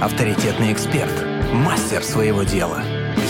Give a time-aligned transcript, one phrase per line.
[0.00, 1.12] авторитетный эксперт,
[1.52, 2.82] мастер своего дела,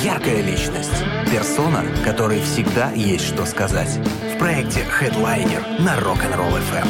[0.02, 0.90] яркая личность,
[1.30, 3.98] персона, которой всегда есть что сказать.
[4.34, 6.86] В проекте Headliner на Rock'n'Roll FM.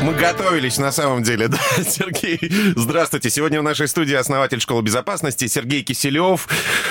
[0.00, 2.38] Мы готовились на самом деле, да, Сергей.
[2.76, 3.30] Здравствуйте.
[3.30, 6.46] Сегодня в нашей студии основатель школы безопасности Сергей Киселев.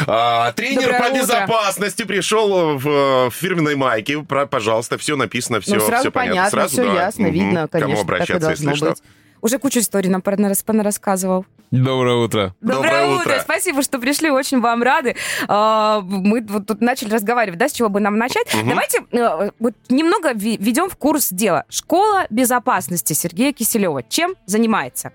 [0.05, 1.21] А, тренер Доброе по утро.
[1.21, 4.19] безопасности пришел в, в фирменной майке.
[4.23, 6.35] Про, пожалуйста, все написано, все, ну, сразу все понятно.
[6.35, 6.93] понятно, Сразу, все да.
[7.05, 7.31] ясно, Мгм.
[7.33, 7.89] видно, конечно.
[7.91, 8.89] Кому обращаться, так и должно если что.
[8.89, 9.03] быть.
[9.39, 11.45] Уже кучу историй нам понарассказывал.
[11.71, 12.55] Доброе утро.
[12.61, 13.39] Доброе утро.
[13.41, 15.15] Спасибо, что пришли, очень вам рады.
[15.47, 18.47] А, Мы вот тут начали разговаривать, да, с чего бы нам начать.
[18.53, 21.65] Давайте э, вот немного введем в курс дела.
[21.69, 24.03] Школа безопасности Сергея Киселева.
[24.03, 25.11] Чем занимается?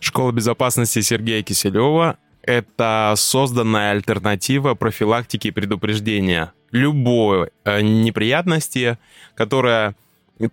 [0.00, 8.98] Школа безопасности Сергея Киселева— это созданная альтернатива профилактики и предупреждения любой э, неприятности,
[9.36, 9.94] которая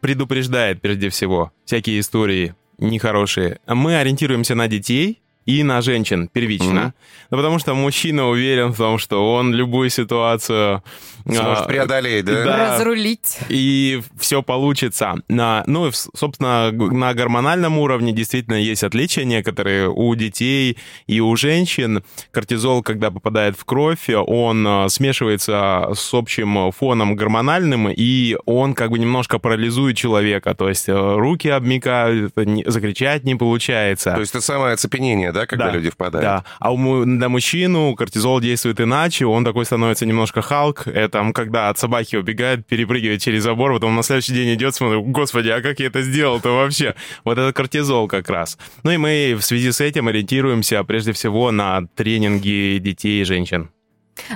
[0.01, 3.59] предупреждает прежде всего всякие истории нехорошие.
[3.65, 5.19] Мы ориентируемся на детей
[5.49, 6.81] и на женщин первично.
[6.81, 6.93] Мгм.
[7.31, 10.83] Ну, потому что мужчина уверен в том, что он любую ситуацию...
[11.25, 12.43] Сможет а, преодолеть, да?
[12.43, 12.77] Да.
[12.77, 13.37] Разрулить.
[13.49, 15.15] и все получится.
[15.27, 22.03] На, ну, собственно, на гормональном уровне действительно есть отличия некоторые у детей и у женщин.
[22.31, 28.91] Кортизол, когда попадает в кровь, он э, смешивается с общим фоном гормональным, и он как
[28.91, 30.55] бы немножко парализует человека.
[30.55, 32.33] То есть э, руки обмикают,
[32.65, 34.13] закричать не получается.
[34.13, 36.23] То есть это самое оцепенение, да, когда Да, люди впадают?
[36.23, 36.43] Да.
[36.59, 40.87] А у, на мужчину кортизол действует иначе, он такой становится немножко Халк.
[40.87, 45.03] Это там, когда от собаки убегает, перепрыгивает через забор, потом на следующий день идет, смотрит,
[45.05, 46.95] господи, а как я это сделал-то вообще?
[47.23, 48.57] Вот это кортизол как раз.
[48.83, 53.69] Ну и мы в связи с этим ориентируемся прежде всего на тренинги детей и женщин.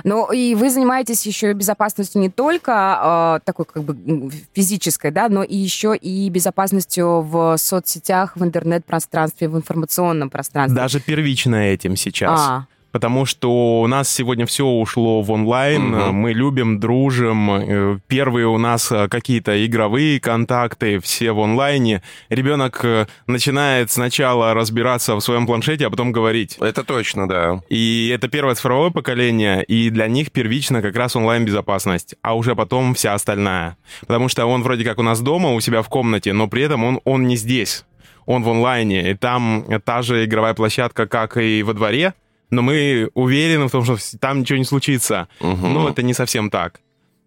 [0.04, 5.42] Ну, и вы занимаетесь еще безопасностью не только э, такой как бы физической, да, но
[5.42, 10.76] и еще и безопасностью в соцсетях, в интернет-пространстве, в информационном пространстве.
[10.76, 12.40] Даже первично этим сейчас.
[12.40, 16.14] А, Потому что у нас сегодня все ушло в онлайн, Мгм.
[16.14, 17.50] мы любим, дружим.
[17.50, 22.02] Э, Первые у нас э, какие-то игровые контакты, все в онлайне.
[22.28, 26.56] Ребенок э, начинает сначала разбираться в своем планшете, а потом говорить.
[26.60, 27.62] Это точно, да.
[27.68, 32.94] И это первое цифровое поколение, и для них первично как раз онлайн-безопасность, а уже потом
[32.94, 33.76] вся остальная.
[34.06, 36.84] Потому что он вроде как у нас дома, у себя в комнате, но при этом
[36.84, 37.84] он, он не здесь.
[38.26, 42.14] Он в онлайне, и там та же игровая площадка, как и во дворе,
[42.54, 45.28] но мы уверены в том, что там ничего не случится.
[45.40, 45.74] Мгм.
[45.74, 46.80] Ну, это не совсем так.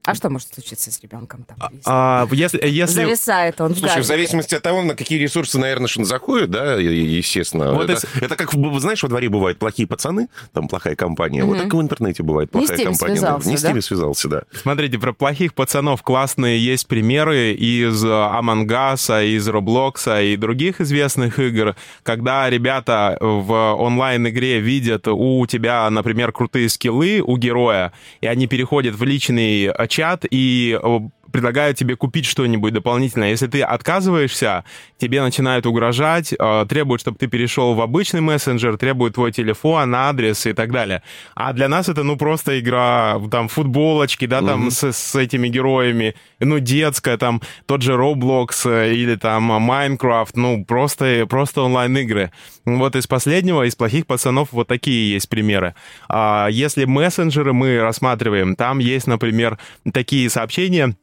[0.07, 1.57] А что может случиться с ребенком там?
[1.72, 3.03] если А, если, если...
[3.03, 6.50] Зависает он в Слушай, в зависимости от того, на какие ресурсы, наверное, что он заходит,
[6.50, 7.73] да, естественно.
[7.73, 11.44] Вот это, это как, знаешь, во дворе бывают плохие пацаны, там плохая компания.
[11.44, 11.63] Вот Мгм.
[11.66, 13.13] так и в интернете бывает Не с плохая теми компания.
[13.16, 13.19] да.
[13.19, 14.44] связался, Не с теми связался, да.
[14.53, 21.38] Смотрите, про плохих пацанов классные есть примеры из Among Us, из Roblox и других известных
[21.40, 27.91] игр, когда ребята в онлайн-игре видят у тебя, например, крутые скиллы у героя,
[28.22, 31.00] и они переходят в личный э, чат и э,
[31.37, 33.29] предлагают тебе купить что-нибудь дополнительное.
[33.29, 34.63] Если ты отказываешься,
[34.97, 40.47] тебе начинают угрожать, э, требуют, чтобы ты перешел в обычный мессенджер, требуют твой телефон, адрес
[40.47, 41.03] и так далее.
[41.35, 46.15] А для нас это, ну, просто игра, там, футболочки, да, там, с, с этими героями,
[46.39, 52.31] ну, детская, там, тот же Roblox э, или там Minecraft, ну, просто, просто онлайн-игры.
[52.65, 55.75] Вот из последнего, из плохих пацанов, вот такие есть примеры.
[56.09, 59.59] А если мессенджеры мы рассматриваем, там есть, например,
[59.93, 60.95] такие сообщения,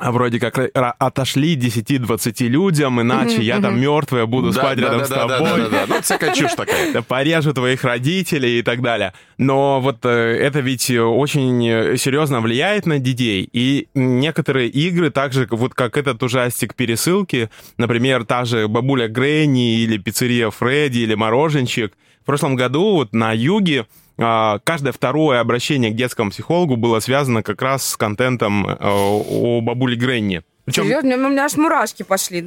[0.00, 4.84] а вроде как ра- отошли 10-20 людям, иначе я там мертвая буду Да, спать да,
[4.84, 5.38] рядом да, с тобой.
[5.38, 5.84] да, да, да.
[5.88, 6.92] Ну, всякая чушь такая.
[6.92, 9.12] Да, порежу твоих родителей и так далее.
[9.38, 13.48] Но вот э, это ведь очень э, серьезно влияет на детей.
[13.52, 19.80] И некоторые игры, так же вот как этот ужастик пересылки, например, та же бабуля Гренни
[19.80, 23.86] или пиццерия Фредди или мороженщик, в прошлом году вот на юге
[24.20, 29.96] каждое второе обращение к детскому психологу было связано как раз с контентом э, о бабуле
[29.96, 30.42] Гренни.
[30.64, 32.44] Причем Серьезно, у меня аж мурашки пошли.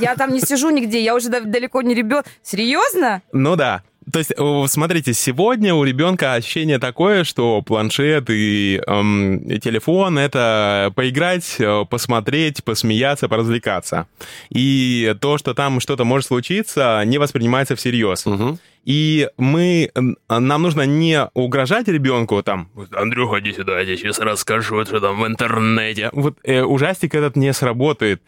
[0.00, 2.26] Я там не сижу нигде, я уже да- далеко не ребенок.
[2.42, 3.22] Серьезно?
[3.32, 3.82] Ну да.
[4.10, 4.32] То есть,
[4.72, 11.84] смотрите, сегодня у ребенка ощущение такое, что планшет и эм, и телефон это поиграть, э,
[11.88, 14.06] посмотреть, посмеяться, поразвлекаться.
[14.50, 18.26] И то, что там что-то может случиться, не воспринимается всерьез.
[18.26, 18.58] Мгм.
[18.84, 19.90] И мы,
[20.28, 25.00] нам нужно не угрожать ребенку там, «Вот, Андрюха, иди сюда, я тебе сейчас расскажу, что
[25.00, 26.10] там в интернете.
[26.12, 28.22] Вот э, ужастик этот не сработает.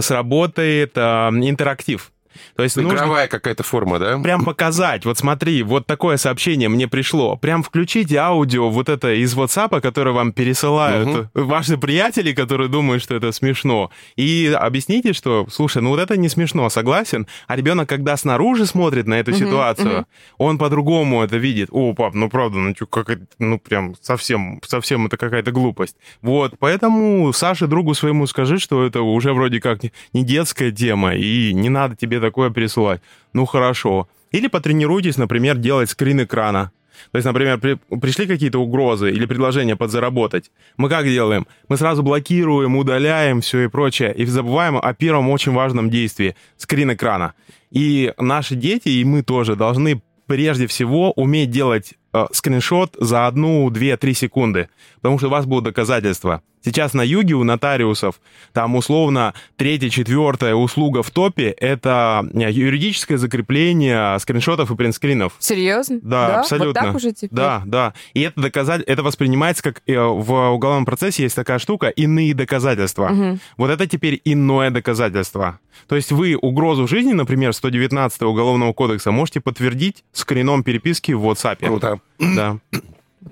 [0.00, 2.12] Сработает э, интерактив.
[2.56, 4.18] То есть Игровая нужно какая-то форма, да?
[4.18, 7.36] прям показать, вот смотри, вот такое сообщение мне пришло.
[7.36, 13.14] Прям включите аудио вот это из WhatsApp, которое вам пересылают ваши приятели, которые думают, что
[13.14, 13.90] это смешно.
[14.16, 17.26] И объясните, что, слушай, ну вот это не смешно, согласен?
[17.46, 20.06] А ребенок, когда снаружи смотрит на эту ситуацию,
[20.38, 21.68] он по-другому это видит.
[21.72, 25.96] О, пап, ну правда, ну чё, как это, ну прям совсем, совсем это какая-то глупость.
[26.22, 31.14] Вот, поэтому Саше, другу своему, скажи, что это уже вроде как не- не детская тема,
[31.14, 33.00] и не надо тебе такое пересылать.
[33.32, 34.08] Ну хорошо.
[34.32, 36.70] Или потренируйтесь, например, делать скрин экрана.
[37.12, 40.50] То есть, например, при- пришли какие-то угрозы или предложения подзаработать.
[40.76, 41.46] Мы как делаем?
[41.68, 46.92] Мы сразу блокируем, удаляем все и прочее, и забываем о первом очень важном действии— скрин
[46.92, 47.34] экрана.
[47.70, 53.70] И наши дети, и мы тоже должны прежде всего уметь делать э, скриншот за одну,
[53.70, 56.42] две, три секунды, потому что у вас будут доказательства.
[56.66, 58.20] Сейчас на юге у нотариусов
[58.52, 65.34] там условно третья, четвертая услуга в топе— это э, юридическое закрепление скриншотов и принтскринов.
[65.38, 66.00] Серьезно?
[66.02, 66.80] Да, абсолютно.
[66.80, 67.30] Вот так уже теперь?
[67.30, 67.94] Да, да.
[68.14, 73.38] И это доказать, это воспринимается как э, в уголовном процессе есть такая штука иные доказательства.
[73.56, 75.60] Вот это теперь иное доказательство.
[75.86, 81.64] То есть вы угрозу жизни, например, 119 уголовного кодекса можете подтвердить скрином переписки в WhatsApp.
[81.64, 82.00] Круто.
[82.18, 82.58] Да.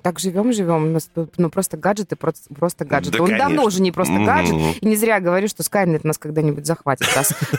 [0.01, 0.85] Так живем, живем.
[0.85, 3.17] У нас ну, просто гаджеты, просто, просто гаджеты.
[3.17, 3.63] Да, Он давно конечно.
[3.63, 4.25] уже не просто Мгм.
[4.25, 4.55] гаджет.
[4.81, 7.07] И не зря говорю, что Skynet нас когда-нибудь захватит.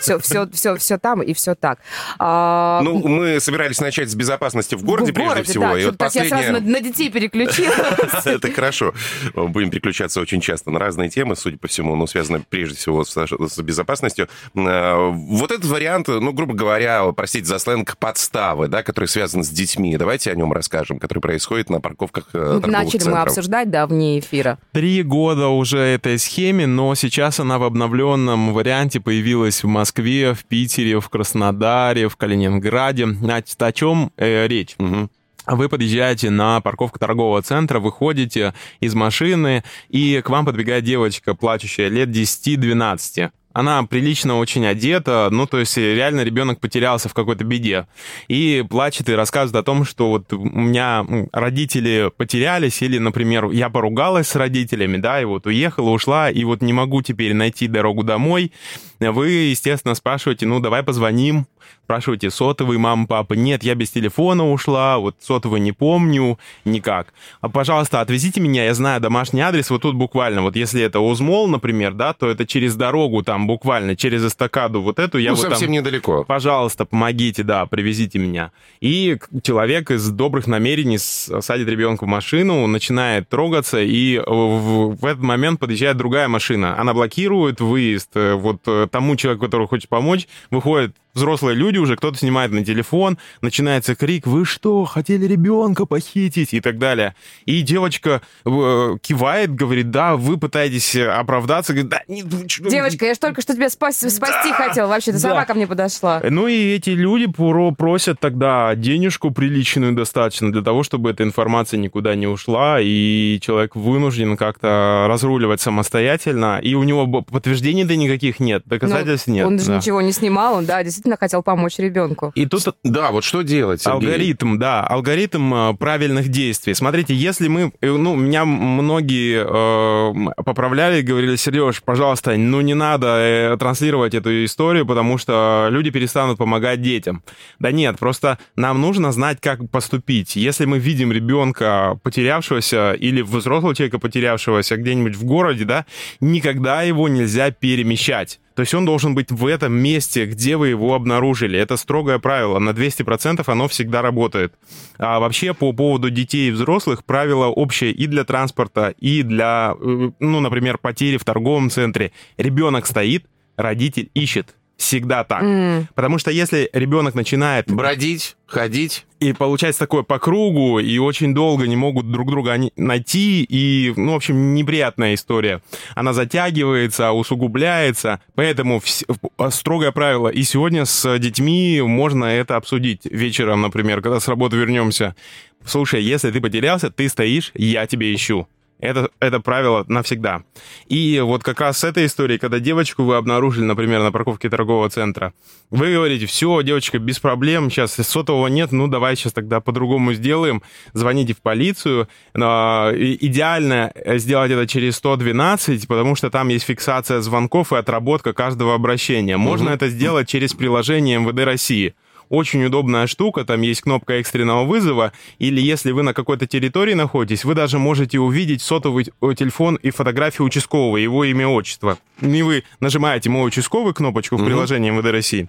[0.01, 1.79] Все, все, все, все там и все так.
[2.19, 5.65] А, Ну, мы собирались начать с безопасности в городе, в прежде всего.
[5.65, 7.77] да, и что-то вот так я сразу на, детей переключилась.
[8.27, 8.93] Это хорошо.
[9.35, 13.59] Будем переключаться очень часто на разные темы, судя по всему, но связаны прежде всего с,
[13.63, 14.29] безопасностью.
[14.55, 19.49] Э, Вот этот вариант, ну, грубо говоря, простите за сленг, подставы, да, который связан с
[19.49, 19.97] детьми.
[19.97, 23.27] Давайте о нем расскажем, который происходит на парковках э, Ну, торговых Начали мы центров.
[23.27, 24.59] обсуждать, да, вне эфира.
[24.73, 30.45] Три года уже этой схеме, но сейчас она в обновленном варианте появилась в Москве, в
[30.45, 33.07] Питере, в Краснодаре, в Калининграде.
[33.07, 34.75] Значит, о чем э, речь?
[34.79, 35.11] Мгм.
[35.49, 41.89] Вы подъезжаете на парковку торгового центра, выходите из машины, и к вам подбегает девочка, плачущая,
[41.89, 43.31] лет 10-12.
[43.57, 47.87] Она прилично очень одета, ну, то есть реально ребенок потерялся в какой-то беде.
[48.29, 53.71] И плачет и рассказывает о том, что вот у меня родители потерялись, или, например, я
[53.71, 58.03] поругалась с родителями, да, и вот уехала, ушла, и вот не могу теперь найти дорогу
[58.03, 58.53] домой.
[59.01, 61.47] Вы, естественно, спрашиваете, ну, давай позвоним,
[61.85, 67.13] спрашиваете, сотовый, мама, папа, нет, я без телефона ушла, вот сотовый не помню, никак.
[67.41, 71.47] А, пожалуйста, отвезите меня, я знаю домашний адрес, вот тут буквально, вот если это Узмол,
[71.47, 75.43] например, да, то это через дорогу там буквально, через эстакаду вот эту, я Ну, вот
[75.43, 75.51] там...
[75.53, 76.25] совсем недалеко.
[76.25, 78.51] Пожалуйста, помогите, да, привезите меня.
[78.81, 85.23] И человек из добрых намерений садит ребенка в машину, начинает трогаться, и в, в этот
[85.23, 86.79] момент подъезжает другая машина.
[86.79, 91.97] Она блокирует выезд э, вот э, тому человеку, который хочет помочь, выходят взрослые люди уже,
[91.97, 97.15] кто-то снимает на телефон, начинается крик, вы что, хотели ребенка похитить и так далее.
[97.47, 103.07] И девочка э, кивает, говорит, да, вы пытаетесь оправдаться, говорит, да, не, вы чё, Девочка,
[103.07, 104.89] я ж только что тебя спасти, спасти хотела.
[104.89, 105.45] Вообще, ты сама Да.
[105.47, 106.21] ко мне подошла.
[106.29, 111.79] ну и эти люди про- просят тогда денежку приличную достаточно для того, чтобы эта информация
[111.79, 118.63] никуда не ушла, и человек вынужден как-то разруливать самостоятельно, и у него подтверждений-то никаких нет,
[118.67, 119.47] доказательств Ну, нет.
[119.47, 119.77] Он же да.
[119.77, 122.33] ничего не снимал, он, да, действительно хотел помочь ребенку.
[122.35, 124.09] И тут Да, вот что делать, Сергей?
[124.09, 126.75] Алгоритм, да, алгоритм э, правильных действий.
[126.75, 132.75] Смотрите, если мы, э, ну, меня многие э, поправляли и говорили, Сереж, пожалуйста, ну не
[132.75, 137.23] надо э, транслировать эту историю, потому что люди перестанут помогать детям.
[137.59, 140.37] Да нет, просто нам нужно знать, как поступить.
[140.37, 145.87] Если мы видим ребенка потерявшегося или взрослого человека потерявшегося где-нибудь в городе, да,
[146.21, 148.41] никогда его нельзя перемещать.
[148.57, 151.59] То есть он должен быть в этом месте, где вы его обнаружили.
[151.59, 152.59] Это строгое правило.
[152.59, 154.55] На 200% оно всегда работает.
[154.97, 160.11] А вообще по поводу детей и взрослых правило общее и для транспорта, и для, э,
[160.19, 162.13] ну, например, потери в торговом центре.
[162.39, 163.27] Ребенок стоит,
[163.59, 164.55] родитель ищет.
[164.77, 165.43] Всегда так.
[165.43, 165.89] М.
[165.95, 169.07] Потому что если ребенок начинает Бродить, ходить.
[169.21, 174.13] и получается такое по кругу, и очень долго не могут друг друга найти, и, ну,
[174.13, 175.63] в общем, неприятная история.
[175.95, 179.05] Она затягивается, усугубляется, поэтому вс-
[179.39, 180.29] э, строгое правило.
[180.29, 185.17] И сегодня с детьми можно это обсудить вечером, например, когда с работы вернемся.
[185.65, 188.47] Слушай, если ты потерялся, ты стоишь, я тебя ищу.
[188.79, 190.43] Это, это правило навсегда.
[190.87, 194.91] И вот как раз с этой историей, когда девочку вы обнаружили, например, на парковке торгового
[194.91, 195.33] центра,
[195.71, 200.63] вы говорите, все, девочка, без проблем, сейчас сотового нет, ну давай сейчас тогда по-другому сделаем,
[200.93, 202.09] звоните в полицию.
[202.35, 209.39] Идеально сделать это через 112, потому что там есть фиксация звонков и отработка каждого обращения.
[209.39, 209.75] Можно угу.
[209.75, 211.95] это сделать через приложение МВД России
[212.29, 217.45] очень удобная штука, там есть кнопка экстренного вызова, или если вы на какой-то территории находитесь,
[217.45, 219.05] вы даже можете увидеть сотовый
[219.37, 221.99] телефон и фотографию участкового, его имя, отчество.
[222.21, 225.49] И вы нажимаете «Мой участковый» кнопочку в приложении МВД России,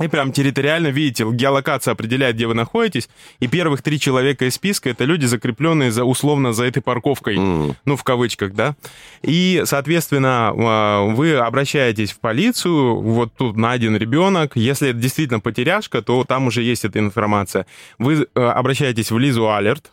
[0.00, 3.08] и прям территориально, видите, геолокация определяет, где вы находитесь,
[3.40, 7.74] и первых три человека из списка— это люди, закрепленные за, условно за этой парковкой, mm.
[7.84, 8.76] ну, в кавычках, да.
[9.22, 16.02] И, соответственно, а, вы обращаетесь в полицию, вот тут найден ребенок, если это действительно потеряшка,
[16.02, 17.66] то там уже есть эта информация.
[17.98, 19.92] Вы э, обращаетесь в Лизу Алерт,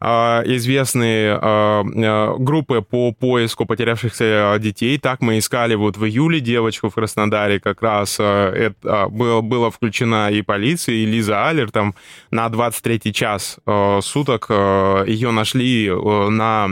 [0.00, 4.98] известные а, а, группы по поиску потерявшихся детей.
[4.98, 10.30] Так мы искали вот в июле девочку в Краснодаре, как раз это было, было включена
[10.30, 11.94] и полиция, и Лиза Аллер, там
[12.30, 13.58] на 23 час
[14.02, 16.68] суток ее нашли на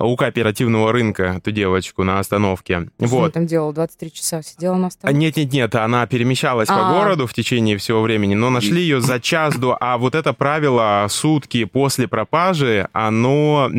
[0.00, 2.88] у кооперативного рынка, эту девочку на остановке.
[2.98, 3.22] Что вот.
[3.22, 3.72] она там делала?
[3.72, 5.18] 23 часа сидела на остановке?
[5.18, 6.92] Нет-нет-нет, она перемещалась А-а-а.
[6.92, 9.76] по городу в течение всего времени, но нашли ее за час до...
[9.80, 13.70] А вот это правило сутки после пропажи, оно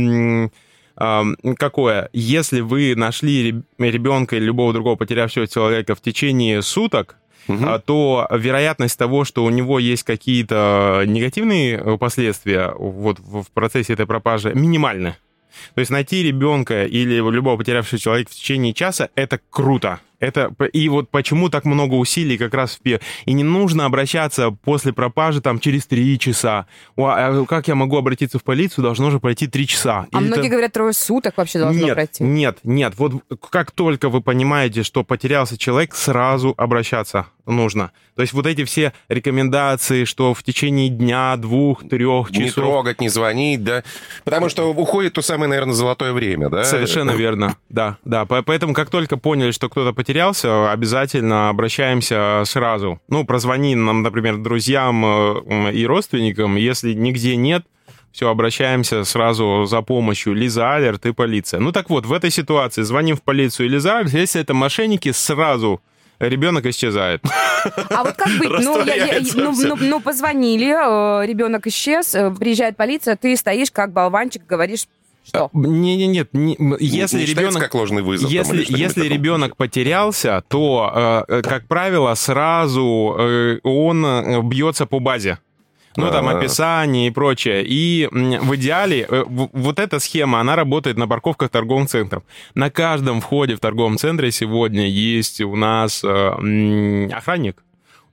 [1.57, 2.09] какое?
[2.13, 7.15] Если вы нашли ребенка или любого другого потерявшего человека в течение суток,
[7.47, 7.65] угу.
[7.85, 14.53] то вероятность того, что у него есть какие-то негативные последствия вот в процессе этой пропажи,
[14.53, 15.17] минимальна.
[15.75, 19.99] То есть найти ребенка или любого потерявшего человека в течение часа— это круто.
[20.21, 23.01] Это, и вот почему так много усилий как раз в пе...
[23.25, 26.67] И не нужно обращаться после пропажи там через три часа.
[26.95, 28.83] О, а как я могу обратиться в полицию?
[28.83, 30.05] Должно же пройти три часа.
[30.11, 30.49] А Или многие это...
[30.49, 32.23] говорят, трое суток вообще должно нет, пройти.
[32.23, 32.93] Нет, нет.
[32.97, 37.91] Вот как только вы понимаете, что потерялся человек, сразу обращаться нужно.
[38.15, 42.43] То есть вот эти все рекомендации, что в течение дня, двух, трех часов...
[42.43, 43.83] Не трогать, не звонить, да?
[44.23, 46.63] Потому что уходит то самое, наверное, золотое время, да?
[46.63, 48.25] Совершенно верно, да, да.
[48.25, 52.99] Поэтому как только поняли, что кто-то потерялся, потерялся, обязательно обращаемся сразу.
[53.07, 56.57] Ну, прозвони нам, например, друзьям э, и родственникам.
[56.57, 57.63] Если нигде нет,
[58.11, 61.61] все, обращаемся сразу за помощью Лиза Алерт и полиция.
[61.61, 65.81] Ну так вот, в этой ситуации звоним в полицию Лиза Алерт, если это мошенники, сразу
[66.19, 67.21] ребенок исчезает.
[67.89, 68.49] А вот как быть?
[68.49, 73.71] Ну, я, я, ну, ну, ну, позвонили, э, ребенок исчез, э, приезжает полиция, ты стоишь
[73.71, 74.87] как болванчик, говоришь,
[75.25, 75.49] что?
[75.53, 78.29] Не, не, нет, не, если не ребенок как ложный вызов.
[78.29, 84.99] Если там, если ребенок потерялся, то, э, как правило, сразу э, он э, бьется по
[84.99, 85.37] базе.
[85.97, 86.37] Ну, там а.
[86.37, 87.63] описание и прочее.
[87.65, 92.23] И в идеале э, вот эта схема, она работает на парковках торговых центров.
[92.55, 97.63] На каждом входе в торговом центре сегодня есть у нас э, охранник,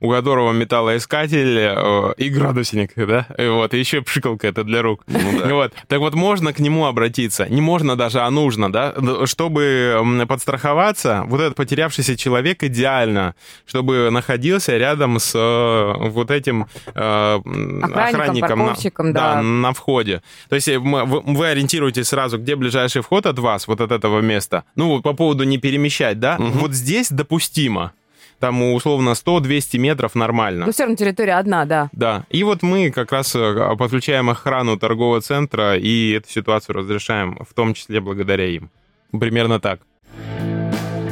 [0.00, 5.02] у которого металлоискатель э, и градусник, да, и вот, и еще пшикалка это для рук.
[5.06, 5.54] Ну, да.
[5.54, 11.24] Вот, так вот, можно к нему обратиться, не можно даже, а нужно, да, чтобы подстраховаться,
[11.26, 13.34] вот этот потерявшийся человек идеально,
[13.66, 17.40] чтобы находился рядом с э, вот этим э,
[17.82, 19.34] охранником, охранником на, да.
[19.34, 20.22] да, на входе.
[20.48, 24.64] То есть вы, вы ориентируетесь сразу, где ближайший вход от вас, вот от этого места.
[24.76, 26.58] Ну, по поводу не перемещать, да, угу.
[26.58, 27.92] вот здесь допустимо
[28.38, 30.66] там условно 100-200 метров нормально.
[30.66, 31.88] Но все равно территория одна, да.
[31.92, 32.24] Да.
[32.30, 37.54] И вот мы как раз э, подключаем охрану торгового центра и эту ситуацию разрешаем, в
[37.54, 38.70] том числе благодаря им.
[39.10, 39.80] Примерно так.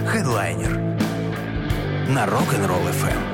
[0.06, 0.76] Хедлайнер
[2.09, 3.25] на Rock'n'Roll FM.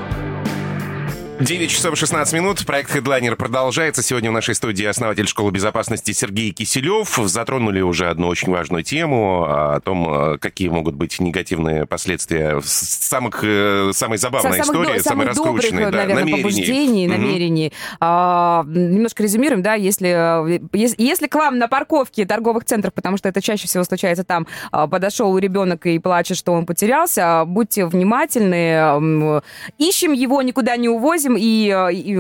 [1.45, 2.65] 9 часов 16 минут.
[2.65, 4.01] Проект Headliner продолжается.
[4.01, 7.19] Сегодня в нашей студии основатель школы безопасности Сергей Киселев.
[7.25, 13.91] Затронули уже одну очень важную тему о том, какие могут быть негативные последствия самых, э,
[13.93, 15.85] самой забавной самых, истории, до, самой раскрученной.
[15.87, 16.43] Да, наверное, намерений.
[16.43, 17.67] побуждений, намерений.
[17.67, 17.97] Угу.
[18.01, 23.29] А, немножко резюмируем, да, если, если, если к вам на парковке торговых центров, потому что
[23.29, 29.43] это чаще всего случается там, а, подошел ребенок и плачет, что он потерялся, будьте внимательны,
[29.79, 32.17] ищем его, никуда не увозим, ищем и, э, и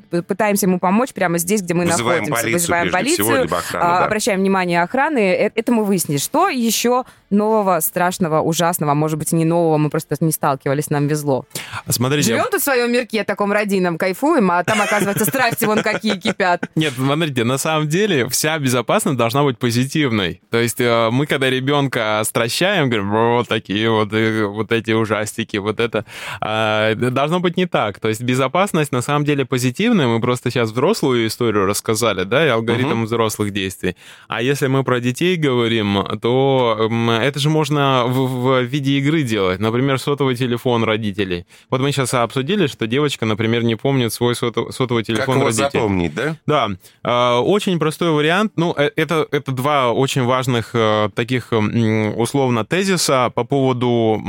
[0.00, 2.42] э, пытаемся ему помочь прямо здесь, где мы Вызываем находимся.
[2.42, 4.04] Полицию, Вызываем полицию, всего, охрану, а, да.
[4.06, 5.18] обращаем внимание охраны.
[5.18, 6.18] Э, это мы выяснили.
[6.18, 11.06] Что еще нового, страшного, ужасного, а может быть, не нового, мы просто не сталкивались, нам
[11.06, 11.44] везло?
[11.88, 16.16] Смотрите, Живем тут в своем мирке таком родийном, кайфуем, а там, оказывается, страсти вон какие
[16.16, 16.68] кипят.
[16.74, 20.40] Нет, смотрите, на самом деле вся безопасность должна быть позитивной.
[20.50, 25.56] То есть э, мы, когда ребенка стращаем, говорим, вот такие вот, э, вот эти ужастики,
[25.56, 26.04] вот это,
[26.40, 28.00] а, должно быть не так.
[28.00, 30.06] То есть безопасность на самом деле позитивная.
[30.06, 33.96] Мы просто сейчас взрослую историю рассказали, да, и алгоритм взрослых действий.
[34.28, 36.88] А если мы про детей говорим, то
[37.24, 38.26] это же можно в,
[38.58, 39.60] в виде игры делать.
[39.60, 41.46] Например, сотовый телефон родителей.
[41.70, 45.46] Вот мы сейчас обсудили, что девочка, например, не помнит свой сото- сотовый Как телефон его
[45.46, 45.70] родителей.
[45.72, 46.36] запомнить, да?
[46.46, 46.68] Да,
[47.02, 48.52] э, очень простой вариант.
[48.56, 54.22] Ну, э, это, это два очень важных э, таких условно тезиса по поводу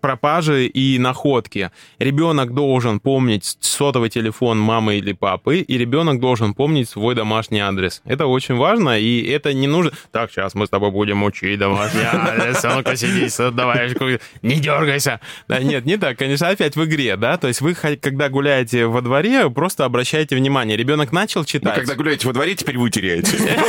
[0.00, 1.70] пропажи и находки.
[1.98, 8.02] Ребенок должен помнить сотовый телефон мамы или папы, и ребенок должен помнить свой домашний адрес.
[8.04, 9.92] Это очень важно, и это не нужно...
[10.12, 12.64] Так, сейчас мы с тобой будем учить домашний адрес.
[12.64, 13.94] А Ну-ка, сиди, давай,
[14.42, 15.20] не дергайся.
[15.48, 19.00] Да, нет, не так, конечно, опять в игре, да, то есть вы, когда гуляете во
[19.02, 20.76] дворе, просто обращайте внимание.
[20.76, 21.74] Ребенок начал Ну, читать.
[21.74, 23.36] когда гуляете во дворе, теперь вы теряете.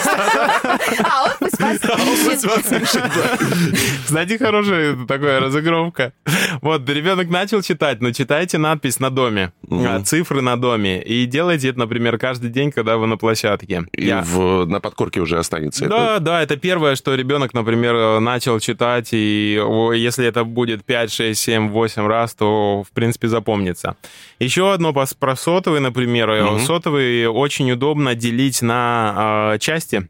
[1.04, 1.80] А он вас.
[4.06, 6.14] Кстати, хорошая такая разыгровка.
[6.62, 9.86] Вот, ребенок начал читать, но читайте надпись на доме, Мгм.
[9.88, 11.02] а, цифры на доме.
[11.02, 13.86] И делайте это, например, каждый день, когда вы на площадке.
[13.94, 15.88] И на подкорке уже останется.
[15.88, 19.60] Да, да, это первое, что ребенок, например, э, начал читать, и
[19.96, 23.96] если это будет 5, 6, 7, 8 раз, то, в принципе, запомнится.
[24.40, 26.30] Еще одно про сотовый, например.
[26.30, 26.60] Э.
[26.60, 30.08] Сотовый очень удобно делить на э, части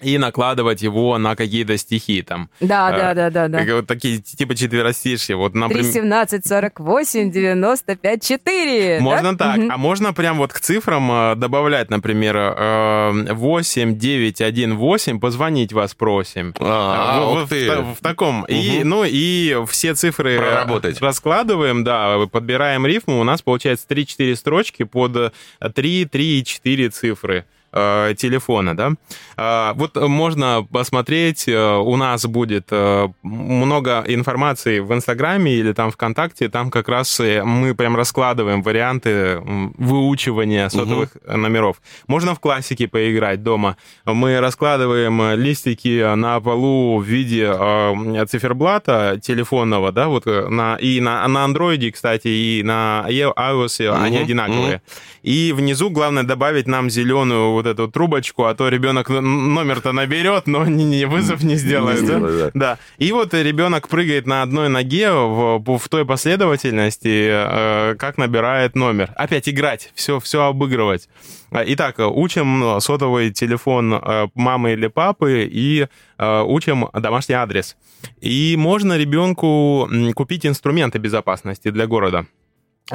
[0.00, 2.50] и накладывать его на какие-то стихи там.
[2.60, 3.58] Да, А, да, да, да, да.
[3.64, 5.36] Как Вот такие типа четверостишья.
[5.36, 9.00] Вот, 3, например, 17, 48, 95, 4.
[9.00, 9.70] Можно так, Мгм.
[9.70, 15.72] а можно прям вот к цифрам э, добавлять, например, э, 8, 9, 1, 8, позвонить
[15.72, 16.52] вас просим.
[16.58, 17.70] А, В- ух ты.
[17.70, 18.44] в- в таком.
[18.46, 18.88] И, Мгм.
[18.88, 21.00] ну, и все цифры Проработать.
[21.00, 23.20] раскладываем, да, подбираем рифму.
[23.20, 25.32] У нас получается 3-4 строчки под
[25.74, 28.92] 3, 3 и 4 цифры э, телефона, да.
[29.36, 35.90] А, Вот можно посмотреть, э, у нас будет э, много информации в Инстаграме или там
[35.90, 39.40] ВКонтакте, там как раз э, мы прям раскладываем варианты
[39.78, 41.76] выучивания сотовых номеров.
[42.06, 43.76] Можно в классике поиграть дома.
[44.04, 50.76] Мы раскладываем э, листики на полу в виде э, циферблата телефонного, да, вот э, на,
[50.76, 54.82] и на, на андроиде, кстати, и на iOS они Мгм, одинаковые.
[55.22, 60.64] И внизу главное добавить нам зеленую вот эту трубочку, а то ребенок номер-то наберет, но
[60.66, 62.02] не, вызов не сделает.
[62.02, 62.16] Не да?
[62.16, 62.60] сделает, да.
[62.64, 62.78] Да.
[62.98, 69.12] И вот ребенок прыгает на одной ноге в, в той последовательности, э, как набирает номер.
[69.16, 71.08] Опять играть, все, все обыгрывать.
[71.50, 75.86] Итак, учим сотовый телефон э, мамы или папы и
[76.18, 77.76] э, учим домашний адрес.
[78.20, 82.26] И можно ребенку купить инструменты безопасности для города.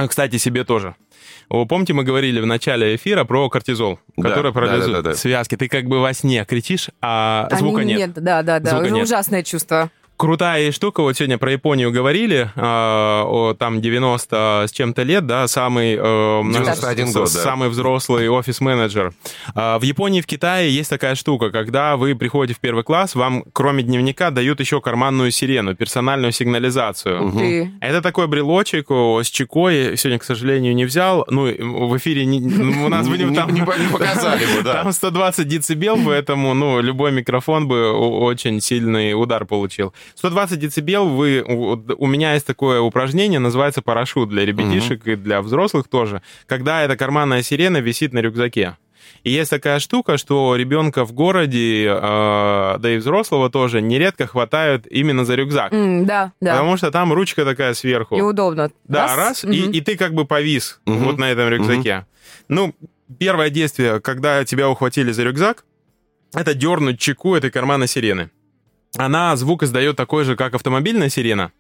[0.07, 0.95] Кстати, себе тоже.
[1.49, 5.09] О, Помните, мы говорили в начале эфира про кортизол, Да, который да, парализует да, да,
[5.11, 5.15] да.
[5.15, 5.55] связки.
[5.57, 8.13] Ты как бы во сне кричишь, а Они- звука нет.
[8.13, 8.69] Да, да, да.
[8.69, 9.03] Звука Уже нет.
[9.05, 9.89] ужасное чувство.
[10.19, 15.95] Крутая штука, вот сегодня про Японию говорили, о, там 90 с чем-то лет, да, самый...
[15.97, 17.39] э, 91 с- год, да.
[17.39, 19.13] Самый взрослый офис-менеджер.
[19.55, 23.15] А, В Японии и в Китае есть такая штука, когда вы приходите в первый класс,
[23.15, 27.31] вам кроме дневника дают еще карманную сирену, персональную сигнализацию.
[27.31, 27.71] Ты.
[27.79, 31.25] Это такой брелочек с чекой, сегодня, к сожалению, не взял.
[31.29, 31.43] Ну,
[31.87, 32.41] в эфире не-
[32.83, 34.83] у нас бы не, там- не не показали бы, да.
[34.83, 39.93] Там 120 децибел, поэтому, ну, любой микрофон бы очень сильный удар получил.
[40.15, 45.41] 120 децибел, вы, у у меня есть такое упражнение, называется парашют для ребятишек и для
[45.41, 48.77] взрослых тоже, когда эта карманная сирена висит на рюкзаке.
[49.23, 54.85] И есть такая штука, что ребенка в городе, э, да и взрослого тоже, нередко хватают
[54.87, 55.73] именно за рюкзак.
[55.73, 56.51] М, Да, да.
[56.53, 58.15] Потому что там ручка такая сверху.
[58.17, 58.71] И удобно.
[58.85, 59.71] Да, раз, и, Мгм.
[59.71, 60.99] и ты как бы повис Мгм.
[61.05, 62.05] вот на этом рюкзаке.
[62.47, 62.73] Ну,
[63.19, 65.65] первое действие, когда тебя ухватили за рюкзак,
[66.33, 68.29] это дернуть чеку этой кармана сирены.
[68.97, 71.51] Она звук издает такой же, как автомобильная сирена,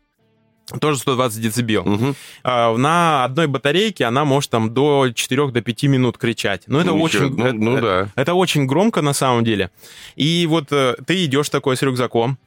[0.81, 2.15] тоже 120 децибел.
[2.43, 6.63] А, на одной батарейке она может там до 4 до 5 минут кричать.
[6.67, 7.23] Но это Ну, очень...
[7.25, 8.09] ничего, ну- э, ну э, да.
[8.15, 9.71] Это очень громко на самом деле.
[10.15, 12.37] И вот э, ты идешь такой с рюкзаком,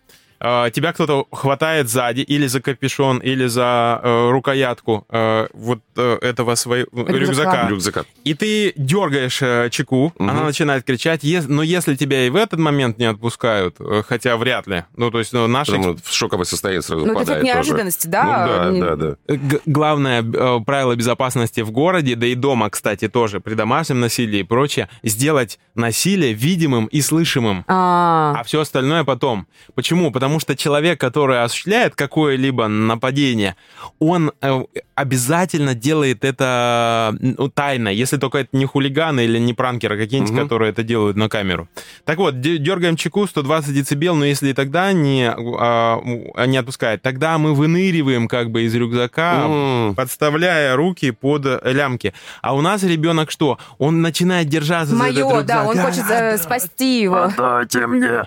[0.72, 6.55] тебя кто-то хватает сзади или за капюшон, или за э, рукоятку э, вот э, этого
[6.57, 7.68] своего рюкзака.
[7.68, 8.05] Рюкзака.
[8.24, 10.31] И ты дергаешь э, чеку, Мгм.
[10.31, 14.37] она начинает кричать, Ес- но если тебя и в этот момент не отпускают, э, хотя
[14.37, 17.44] вряд ли, ну то есть ну, наши Потому в шоковое состояние сразу Ну, это тоже.
[17.44, 18.46] неожиданности, Ну да?
[18.46, 19.16] да, Не- да, да.
[19.28, 24.40] Г- главное э, правило безопасности в городе, да и дома, кстати, тоже, при домашнем насилии
[24.40, 27.64] и прочее, сделать насилие видимым и слышимым.
[27.68, 29.46] А, А все остальное потом.
[29.74, 30.11] Почему?
[30.11, 33.54] Потому потому что человек, который осуществляет какое-либо нападение,
[33.98, 34.64] он э,
[34.94, 40.40] обязательно делает это ну, тайно, если только это не хулиганы или не пранкеры какие-нибудь, угу.
[40.40, 41.68] которые это делают на камеру.
[42.06, 46.00] Так вот, дергаем чеку 120 децибел, но если и тогда не, а,
[46.46, 49.94] не отпускает, тогда мы выныриваем как бы из рюкзака, mm.
[49.96, 52.14] подставляя руки под лямки.
[52.40, 53.58] А у нас ребенок что?
[53.76, 55.46] Он начинает держаться Мое, за этот рюкзак.
[55.46, 57.24] да, он хочет а, спасти его.
[57.24, 58.22] Отдайте мне.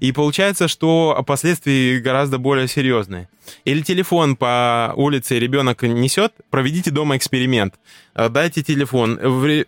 [0.00, 3.28] И получается, что последствия гораздо более серьезные.
[3.64, 7.74] Или телефон по улице ребенок несет, проведите дома эксперимент.
[8.14, 9.62] Э, дайте телефон в, э,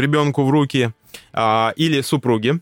[0.00, 0.92] ребенку в руки
[1.32, 2.60] а, или супруге,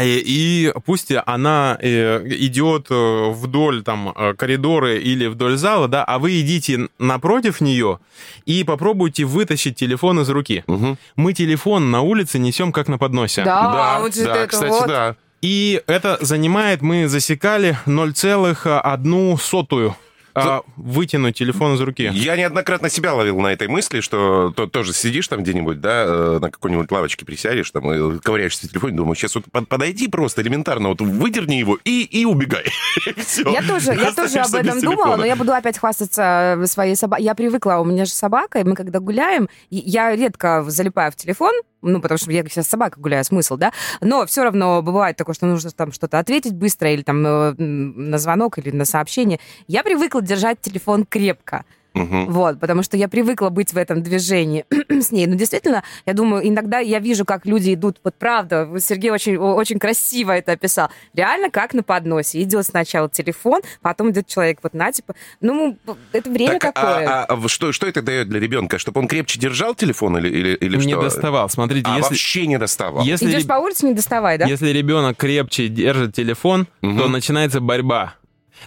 [0.00, 6.88] и пусть она э, идет вдоль там коридора или вдоль зала, да, а вы идите
[6.98, 8.00] напротив нее
[8.44, 10.64] и попробуйте вытащить телефон из руки.
[10.66, 10.96] Угу.
[11.14, 13.44] Мы телефон на улице несем как на подносе.
[13.44, 14.88] Да, да, вот да это кстати, вот.
[14.88, 15.16] да.
[15.44, 19.94] И это занимает, мы засекали 0,1 сотую
[20.34, 22.10] а, вытянуть телефон из руки.
[22.12, 26.38] Я неоднократно себя ловил на этой мысли, что то, тоже сидишь там где-нибудь, да, э,
[26.40, 30.88] на какой-нибудь лавочке присядешь, там, и ковыряешься в телефоне, думаю, сейчас вот подойди просто элементарно,
[30.88, 32.64] вот выдерни его и, и убегай.
[33.44, 37.24] Я тоже, я тоже об этом думала, но я буду опять хвастаться своей собакой.
[37.24, 41.52] Я привыкла, у меня же собака, и мы когда гуляем, я редко залипаю в телефон,
[41.84, 45.34] ну, потому что я сейчас с собакой гуляю, смысл, да, но все равно бывает такое,
[45.34, 49.38] что нужно там что-то ответить быстро или там э, на звонок или на сообщение.
[49.68, 51.64] Я привыкла держать телефон крепко.
[51.94, 52.24] Угу.
[52.28, 55.26] Вот, потому что я привыкла быть в этом движении с ней.
[55.26, 59.78] Но действительно, я думаю, иногда я вижу, как люди идут, вот правда, Сергей очень, очень
[59.78, 60.90] красиво это описал.
[61.14, 62.42] Реально, как на подносе.
[62.42, 65.78] Идет сначала телефон, потом идет человек, вот на, типа, ну,
[66.12, 67.08] это время так, а, такое.
[67.08, 68.78] А, а, а что, что это дает для ребенка?
[68.78, 70.88] Чтобы он крепче держал телефон или, или, или не что?
[70.88, 71.48] Не доставал.
[71.48, 72.10] Смотрите, а, если...
[72.10, 73.04] вообще не доставал.
[73.04, 74.46] Если Идешь по улице, не доставай, да?
[74.46, 76.98] Если ребенок крепче держит телефон, угу.
[76.98, 78.14] то начинается борьба.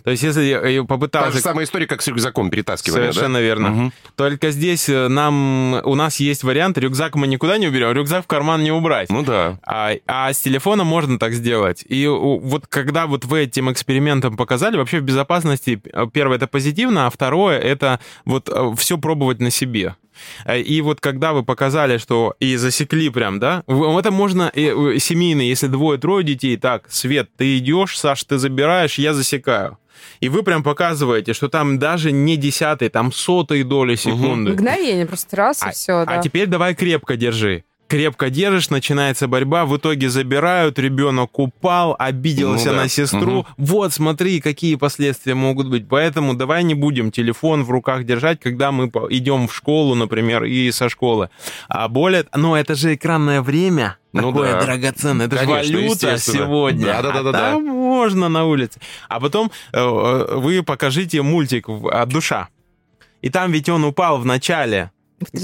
[0.04, 1.32] То есть, если попытался...
[1.32, 3.42] Та же самая история, как с рюкзаком перетаскивания, Совершенно да?
[3.42, 3.72] верно.
[3.72, 3.92] Угу.
[4.16, 5.82] Только здесь э, нам...
[5.84, 9.10] У нас есть вариант, рюкзак мы никуда не уберем, рюкзак в карман не убрать.
[9.10, 9.60] Ну да.
[9.66, 11.84] А, а с телефона можно так сделать.
[11.88, 17.08] И вот когда вот вы этим экспериментом показали, вообще в безопасности, э, первое, это позитивно,
[17.08, 19.96] а второе, это вот э, все пробовать на себе.
[20.52, 25.68] И вот когда вы показали, что и засекли прям, да, это можно и, семейно, если
[25.68, 29.78] двое-трое детей, так, Свет, ты идешь, Саш, ты забираешь, я засекаю.
[30.20, 34.52] И вы прям показываете, что там даже не десятый, там сотой доли секунды.
[34.52, 34.62] Угу.
[34.62, 36.20] Мгновение, просто раз и а, все, да.
[36.20, 42.68] А теперь давай крепко держи крепко держишь, начинается борьба, в итоге забирают, ребенок упал, обиделся
[42.68, 42.82] ну, да.
[42.84, 43.40] на сестру.
[43.40, 43.48] Угу.
[43.58, 45.88] Вот, смотри, какие последствия могут быть.
[45.88, 50.72] Поэтому давай не будем телефон в руках держать, когда мы идем в школу, например, и
[50.72, 51.30] со школы.
[51.68, 52.26] А более...
[52.36, 53.98] Но это же экранное время.
[54.14, 54.62] Ну Такое да.
[54.66, 55.28] драгоценное.
[55.28, 56.86] Это Конечно, же валюта сегодня.
[56.86, 57.72] Да, да, да, да, а там да.
[57.72, 58.80] можно на улице.
[59.10, 62.50] А потом э, э, вы покажите мультик от душа.
[63.22, 64.92] И там ведь он упал в начале.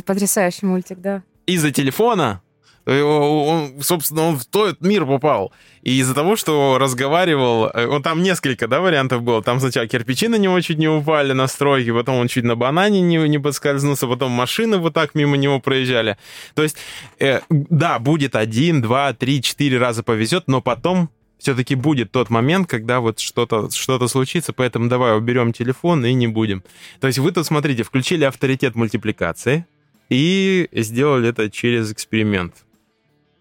[0.06, 2.42] Потрясающий мультик, да из-за телефона,
[2.86, 5.54] он, собственно, он в тот мир попал.
[5.84, 9.42] И из-за того, что разговаривал, э, он там несколько, да, вариантов было.
[9.42, 13.02] Там сначала кирпичи на него чуть не упали на стройке, потом он чуть на банане
[13.02, 16.18] не, не подскользнулся, потом машины вот так мимо него проезжали.
[16.56, 16.78] То есть,
[17.20, 22.70] э, да, будет один, два, три, четыре раза повезет, но потом все-таки будет тот момент,
[22.70, 26.64] когда вот что-то что случится, поэтому давай уберем телефон и не будем.
[27.00, 29.66] То есть вы тут, смотрите, включили авторитет мультипликации,
[30.14, 32.54] и сделали это через эксперимент.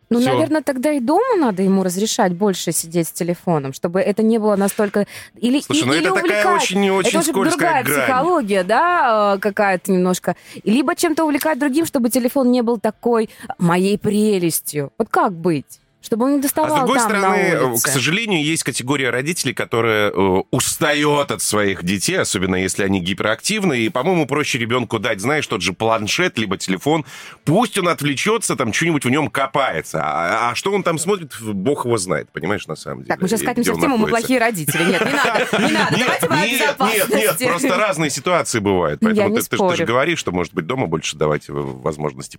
[0.09, 0.33] Ну, Все.
[0.33, 4.57] наверное, тогда и дома надо ему разрешать больше сидеть с телефоном, чтобы это не было
[4.57, 5.07] настолько...
[5.37, 6.43] Или, Слушай, и, ну или это увлекать.
[6.43, 8.05] такая очень, очень это уже другая грань.
[8.05, 10.37] психология, да, э, какая-то немножко.
[10.65, 14.93] Либо чем-то увлекать другим, чтобы телефон не был такой моей прелестью.
[14.99, 15.81] Вот как быть?
[16.03, 20.11] Чтобы он не доставал А с другой там, стороны, к сожалению, есть категория родителей, которая
[20.11, 25.47] э, устает от своих детей, особенно если они гиперактивны, и, по-моему, проще ребенку дать, знаешь,
[25.47, 27.05] тот же планшет, либо телефон,
[27.45, 31.85] пусть он отвлечется, там что-нибудь в нем копается, а, а что он там смотрит, бог
[31.85, 33.09] его знает, понимаешь, на самом деле.
[33.09, 34.85] Так, мы сейчас скатимся в тему, мы плохие родители.
[34.85, 39.77] Нет, не надо, не надо, давайте Нет, нет, нет, просто разные ситуации бывают, поэтому ты
[39.77, 42.39] же говоришь, что, может быть, дома больше давайте возможности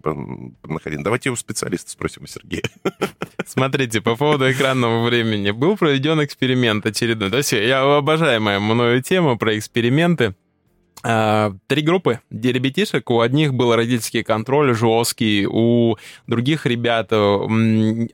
[0.63, 1.01] находить.
[1.01, 2.63] Давайте у специалиста спросим у Сергея.
[3.53, 5.51] Смотрите, по поводу экранного времени.
[5.51, 7.29] Был проведен эксперимент очередной.
[7.29, 10.33] То есть я обожаю мою мною тему про эксперименты.
[11.03, 13.09] Э, три группы ребятишек.
[13.09, 17.47] У одних был родительский контроль жесткий, у других ребят, э,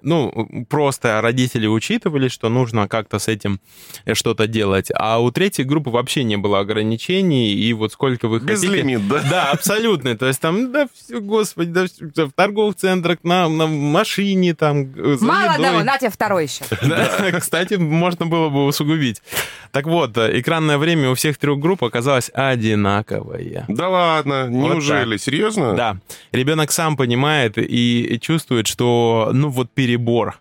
[0.01, 3.59] ну, просто родители учитывали, что нужно как-то с этим
[4.13, 4.89] что-то делать.
[4.95, 8.77] А у третьей группы вообще не было ограничений, и вот сколько вы Без хотите...
[8.77, 9.23] лимит, да?
[9.29, 10.17] Да, абсолютно.
[10.17, 15.53] То есть там, да, все, господи, да, в торговых центрах, на, на машине, там, Мало
[15.53, 15.65] едой.
[15.65, 16.63] того, на тебе второй еще.
[16.89, 19.21] Да, Кстати, можно было бы усугубить.
[19.71, 22.31] Так вот, э, экранное время у всех трех групп оказалось
[22.79, 23.65] одинаковое.
[23.67, 25.17] Да ладно, неужели?
[25.17, 25.75] Серьезно?
[25.75, 25.97] Да.
[26.31, 30.39] Ребенок сам понимает и чувствует, что, ну, вот перебор.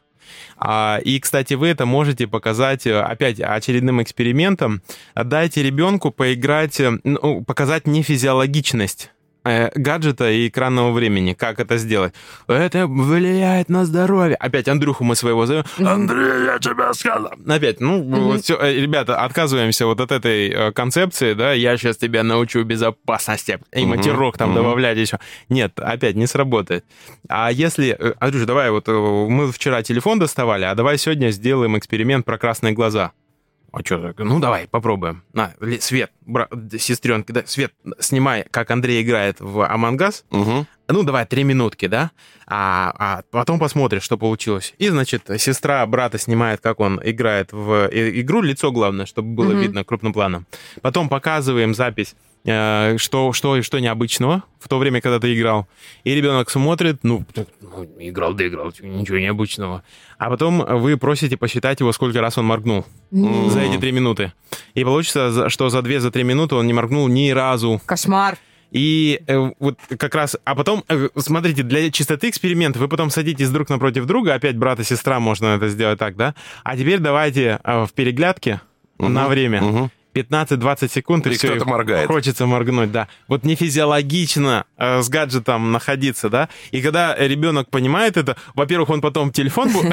[0.60, 4.82] А, и, кстати, вы это можете показать, э, опять, очередным экспериментом.
[5.14, 9.12] Дайте ребенку поиграть, э, ну, показать нефизиологичность
[9.48, 11.34] э, гаджета и экранного времени.
[11.34, 12.14] Как это сделать?
[12.46, 14.36] Это влияет на здоровье.
[14.36, 15.64] Опять Андрюху мы своего зовем.
[15.78, 17.32] Андрей, я тебя сказал.
[17.46, 21.96] Опять, ну, вот всё, э, ребята, отказываемся вот от этой э, концепции, да, я сейчас
[21.96, 23.58] тебя научу безопасности.
[23.72, 25.18] И матерок там добавлять еще.
[25.48, 26.84] Нет, опять не сработает.
[27.28, 27.98] А если...
[28.18, 33.12] Андрюш, давай вот мы вчера телефон доставали, а давай сегодня сделаем эксперимент про красные глаза.
[33.78, 34.18] А что так?
[34.18, 35.22] Ну, давай, попробуем.
[35.32, 36.48] На, Свет, бра...
[36.78, 40.24] сестренка, да, Свет, снимай, как Андрей играет в Амангас.
[40.30, 40.66] Мгм.
[40.88, 42.10] Ну, давай, три минутки, да?
[42.46, 44.74] А, а потом посмотришь, что получилось.
[44.78, 49.50] И, значит, сестра брата снимает, как он играет в и- игру, лицо главное, чтобы было
[49.52, 49.60] Мгм.
[49.60, 50.46] видно крупным планом.
[50.80, 55.66] Потом показываем запись, э, что, что и что необычного в то время, когда ты играл.
[56.04, 57.24] И ребенок смотрит, ну,
[57.60, 59.82] ну, играл, да играл, ничего необычного.
[60.18, 63.50] А потом вы просите посчитать его, сколько раз он моргнул М.
[63.50, 64.32] за эти три минуты.
[64.74, 67.80] И получится, что за две, за три минуты он не моргнул ни разу.
[67.86, 68.38] Кошмар.
[68.70, 73.48] И э, вот как раз, а потом, э, смотрите, для чистоты эксперимента вы потом садитесь
[73.48, 76.34] друг напротив друга, опять брат и сестра, можно это сделать так, да?
[76.64, 78.60] А теперь давайте э, в переглядке
[78.98, 79.62] Мгм, на время.
[79.62, 79.90] мгм.
[80.14, 82.06] 15-20 секунд, и, И все, моргает.
[82.06, 83.08] хочется моргнуть, да.
[83.28, 86.48] Вот не физиологично э, с гаджетом находиться, да.
[86.70, 89.92] И когда ребенок понимает это, во-первых, он потом телефон будет...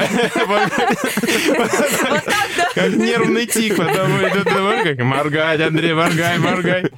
[2.74, 6.90] Как нервный тик, потом будет это, как моргать, Андрей, моргай, моргай.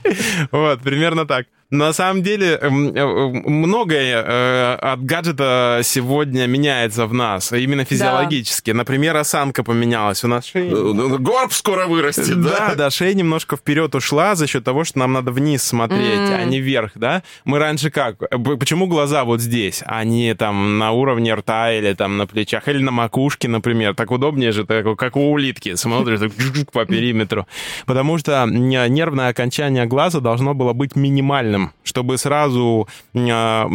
[0.50, 1.46] Вот, примерно так.
[1.70, 3.04] На самом деле, м, э,
[3.46, 8.70] многое э, от гаджета сегодня меняется в нас, именно физиологически.
[8.70, 10.24] Например, осанка поменялась.
[10.24, 10.70] У нас шея...
[10.70, 12.74] Э, ну, Горб скоро вырастет, Да, да?
[12.74, 16.58] да, шея немножко вперед ушла за счет того, что нам надо вниз смотреть, а не
[16.58, 17.22] вверх, да?
[17.44, 18.16] Мы раньше как?
[18.58, 22.78] Почему глаза вот здесь, а не там на уровне рта или там на плечах, или
[22.82, 23.94] на макушке, например?
[23.94, 27.46] Так удобнее же, так, как у улитки, смотришь так, по периметру.
[27.84, 33.66] Потому что нервное окончание глаза должно было быть минимальным, чтобы сразу а,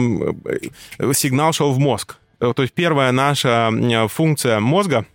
[1.00, 2.18] э, сигнал шел в мозг.
[2.40, 5.06] Э, То есть первая наша м, функция мозга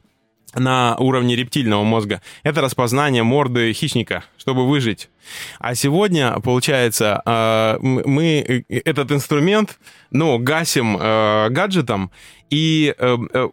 [0.54, 2.22] на уровне рептильного мозга.
[2.42, 5.10] Это распознание морды хищника, чтобы выжить.
[5.58, 9.78] А сегодня, получается, м- мы э, этот инструмент,
[10.10, 12.10] ну, гасим гаджетом,
[12.50, 12.94] и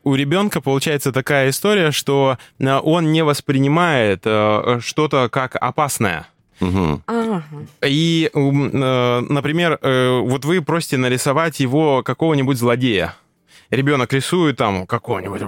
[0.06, 6.28] у ребенка получается такая история, что он не воспринимает что-то как опасное.
[6.60, 7.04] Мгм.
[7.08, 7.44] Ага.
[7.86, 13.16] И, э, например, э, вот вы просите нарисовать его какого-нибудь злодея.
[13.72, 15.40] Ребенок рисует там какой-нибудь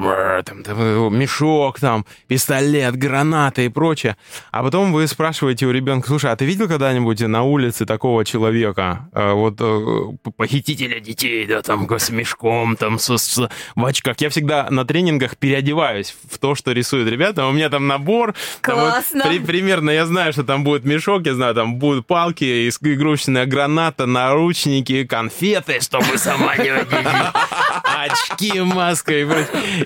[0.46, 4.18] там, там, э, мешок, там, пистолет, гранаты и прочее.
[4.52, 9.10] А потом вы спрашиваете у ребенка, слушай, а ты видел когда-нибудь на улице такого человека,
[9.14, 14.16] э, вот э, похитителя детей, да, там, с мешком, там, с, с- в очках?
[14.20, 17.46] Я всегда на тренингах переодеваюсь в то, что рисуют ребята.
[17.48, 18.34] У меня там набор.
[18.62, 19.24] там вот Классно.
[19.28, 24.06] при- примерно я знаю, что там будет мешок, я знаю, там будут палки, игрушечная граната,
[24.06, 26.70] наручники, конфеты, чтобы сама не
[27.84, 29.26] очки, маска и.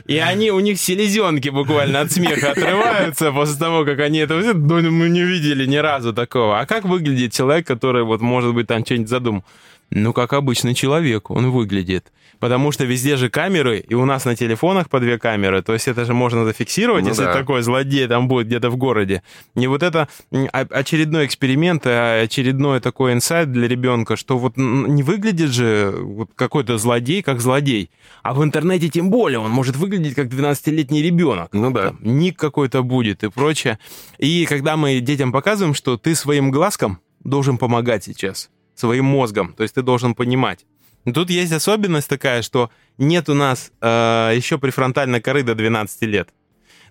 [0.08, 4.39] И они, у них селезенки буквально от смеха отрываются после того, как они это...
[4.41, 6.60] все- Ну, мы не видели ни разу такого.
[6.60, 9.43] А как выглядит человек, который вот, может быть, там что-нибудь задумал?
[9.91, 12.12] Ну, как обычный человек он выглядит.
[12.39, 15.88] Потому что везде же камеры, и у нас на телефонах по две камеры, то есть
[15.88, 17.34] это же можно зафиксировать, Ну если да.
[17.34, 19.21] такой злодей там будет где-то в городе.
[19.56, 25.51] И вот это очередной эксперимент, а очередной такой инсайт для ребенка, что вот не выглядит
[25.51, 27.91] же вот какой-то злодей как злодей,
[28.23, 31.49] а в интернете тем более он может выглядеть как 12-летний ребенок.
[31.51, 31.89] Ну да.
[31.89, 33.77] Там ник какой-то будет и прочее.
[34.17, 38.49] И когда мы детям показываем, что ты своим глазком должен помогать сейчас,
[38.82, 40.65] своим мозгом, то есть ты должен понимать.
[41.13, 46.30] Тут есть особенность такая, что нет у нас э, еще префронтальной коры до 12 лет.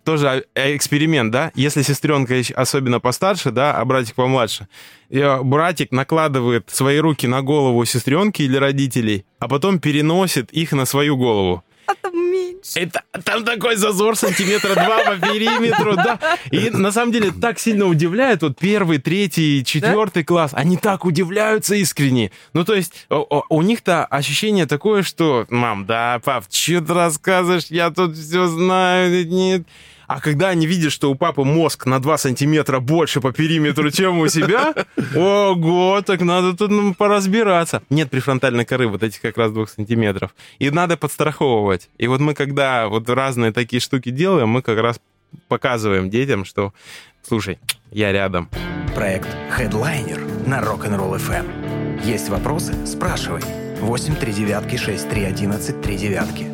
[0.05, 1.53] Тоже э, эксперимент, да?
[1.55, 4.67] Если сестренка особенно постарше, да, а братик помладше,
[5.11, 10.87] э, братик накладывает свои руки на голову сестренки или родителей, а потом переносит их на
[10.87, 11.63] свою голову.
[11.87, 12.30] А там мень.
[12.75, 16.19] Это, там такой зазор сантиметра два по периметру, да.
[16.51, 20.27] И на самом деле так сильно удивляет, вот первый, третий, четвертый да?
[20.27, 22.31] класс, они так удивляются искренне.
[22.53, 27.91] Ну, то есть у, них-то ощущение такое, что, мам, да, пап, что ты рассказываешь, я
[27.91, 29.63] тут все знаю, нет.
[30.11, 34.19] А когда они видят, что у папы мозг на 2 сантиметра больше по периметру, чем
[34.19, 34.75] у себя,
[35.15, 37.85] ого, так надо тут ну, поразбираться.
[37.91, 40.35] Нет префронтальной коры вот этих как раз 2 сантиметров.
[40.59, 41.91] И надо подстраховывать.
[41.97, 44.99] И вот мы, когда вот разные такие штуки делаем, мы как раз
[45.47, 46.75] показываем детям, что,
[47.23, 47.61] слушай,
[47.93, 48.49] я рядом.
[48.97, 52.05] Проект Headliner на Rock'n'Roll FM.
[52.05, 52.75] Есть вопросы?
[52.85, 53.43] Спрашивай.
[53.81, 56.47] 8 3 девятки 6 3 11 3 девятки.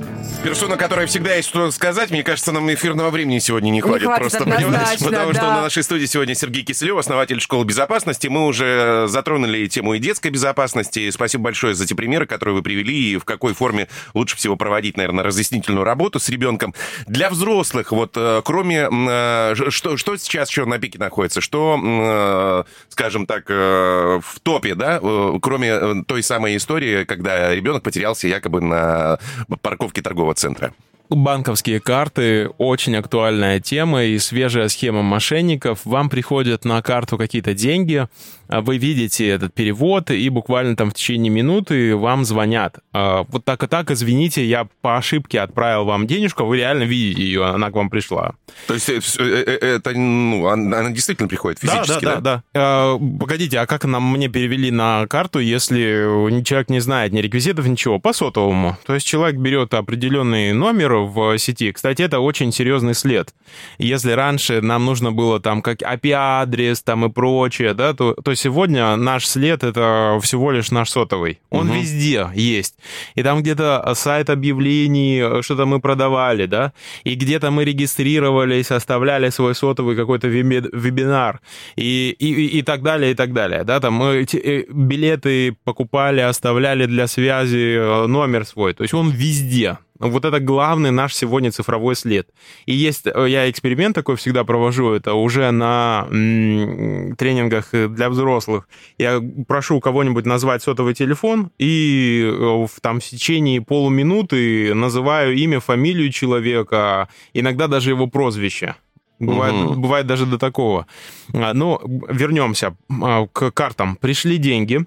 [0.42, 4.02] Персона, которая всегда есть что сказать, мне кажется, нам эфирного времени сегодня не хватит.
[4.02, 4.98] Не хватит просто, понимаешь?
[5.00, 5.40] Потому да.
[5.40, 8.28] что на нашей студии сегодня Сергей Киселев, основатель школы безопасности.
[8.28, 11.10] Мы уже затронули тему и детской безопасности.
[11.10, 14.96] Спасибо большое за те примеры, которые вы привели, и в какой форме лучше всего проводить,
[14.96, 16.74] наверное, разъяснительную работу с ребенком.
[17.06, 18.88] Для взрослых, вот э, кроме...
[18.90, 21.40] Э, что, что сейчас еще на пике находится?
[21.40, 25.00] Что, э, скажем так, в топе, да?
[25.40, 29.18] Кроме той самой истории, когда ребенок потерялся якобы на
[29.60, 30.72] парковке торгового торгового центра.
[31.08, 35.80] Банковские карты– очень актуальная тема и свежая схема мошенников.
[35.84, 38.08] Вам приходят на карту какие-то деньги,
[38.48, 42.78] вы видите этот перевод, и буквально там в течение минуты вам звонят.
[42.92, 47.22] А, вот так и так, извините, я по ошибке отправил вам денежку, вы реально видите
[47.22, 48.34] ее, она к вам пришла.
[48.66, 52.20] То есть э, э, э, это, ну, она действительно приходит физически, да?
[52.20, 52.98] Да, да, да.
[53.20, 57.98] Погодите, а как нам мне перевели на карту, если человек не знает ни реквизитов, ничего,
[57.98, 58.76] по сотовому?
[58.86, 61.72] То есть человек берет определенный номер в сети.
[61.72, 63.34] Кстати, это очень серьезный след.
[63.78, 68.96] Если раньше нам нужно было там как API-адрес там и прочее, да, то, то сегодня
[68.96, 71.40] наш след— это всего лишь наш сотовый.
[71.50, 71.78] Он угу.
[71.78, 72.76] везде есть.
[73.14, 76.72] И там где-то сайт объявлений, что-то мы продавали, да,
[77.04, 81.40] и где-то мы регистрировались, оставляли свой сотовый какой-то вебинар,
[81.76, 86.86] и, и, и так далее, и так далее, да, там мы э, билеты покупали, оставляли
[86.86, 91.96] для связи э, номер свой, то есть он везде, вот это главный наш сегодня цифровой
[91.96, 92.28] след.
[92.66, 98.68] И есть, э, я эксперимент такой всегда провожу, это уже на тренингах для взрослых.
[98.98, 105.60] Я прошу кого-нибудь назвать сотовый телефон, и э, в, там в течение полуминуты называю имя,
[105.60, 108.74] фамилию человека, иногда даже его прозвище.
[109.18, 109.80] Бывает, угу.
[109.80, 110.86] бывает даже до такого.
[111.32, 113.96] А, Но ну, вернемся а, к картам.
[113.96, 114.84] Пришли деньги,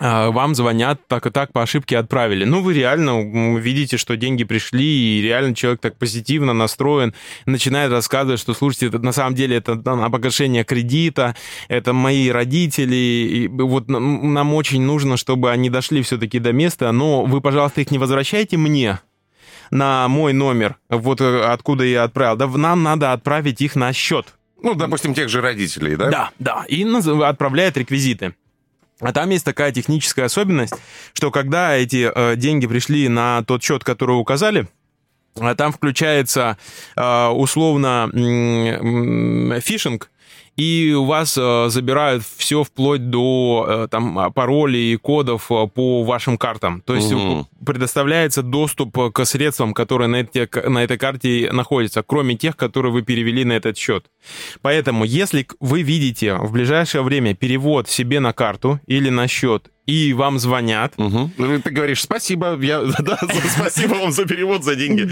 [0.00, 2.44] вам звонят, так и так по ошибке отправили.
[2.44, 7.14] Ну, вы реально видите, что деньги пришли, и реально человек так позитивно настроен,
[7.46, 11.36] начинает рассказывать, что, слушайте, это, на самом деле это на погашение кредита,
[11.68, 17.24] это мои родители, и вот нам очень нужно, чтобы они дошли все-таки до места, но
[17.24, 19.00] вы, пожалуйста, их не возвращайте мне,
[19.70, 24.34] на мой номер, вот э, откуда я отправил, да нам надо отправить их на счет.
[24.62, 26.10] Ну, допустим, тех же родителей, да?
[26.10, 28.34] Да, да, и отправляет реквизиты.
[29.00, 30.74] А там есть такая техническая особенность,
[31.12, 34.68] что когда эти э, деньги пришли на тот счет, который указали,
[35.34, 36.56] э, там включается
[36.96, 38.08] э, условно
[39.60, 40.11] фишинг,
[40.56, 46.02] и у вас э, забирают все вплоть до э, там паролей и кодов э, по
[46.02, 46.82] вашим картам.
[46.82, 47.46] То есть угу.
[47.64, 53.02] предоставляется доступ к средствам, которые на, эти, на этой карте находятся, кроме тех, которые вы
[53.02, 54.06] перевели на этот счет.
[54.60, 60.12] Поэтому, если вы видите в ближайшее время перевод себе на карту или на счет и
[60.12, 60.94] вам звонят.
[60.96, 61.30] Угу.
[61.64, 63.18] Ты говоришь, спасибо, я, да,
[63.56, 65.10] спасибо вам за перевод, за деньги.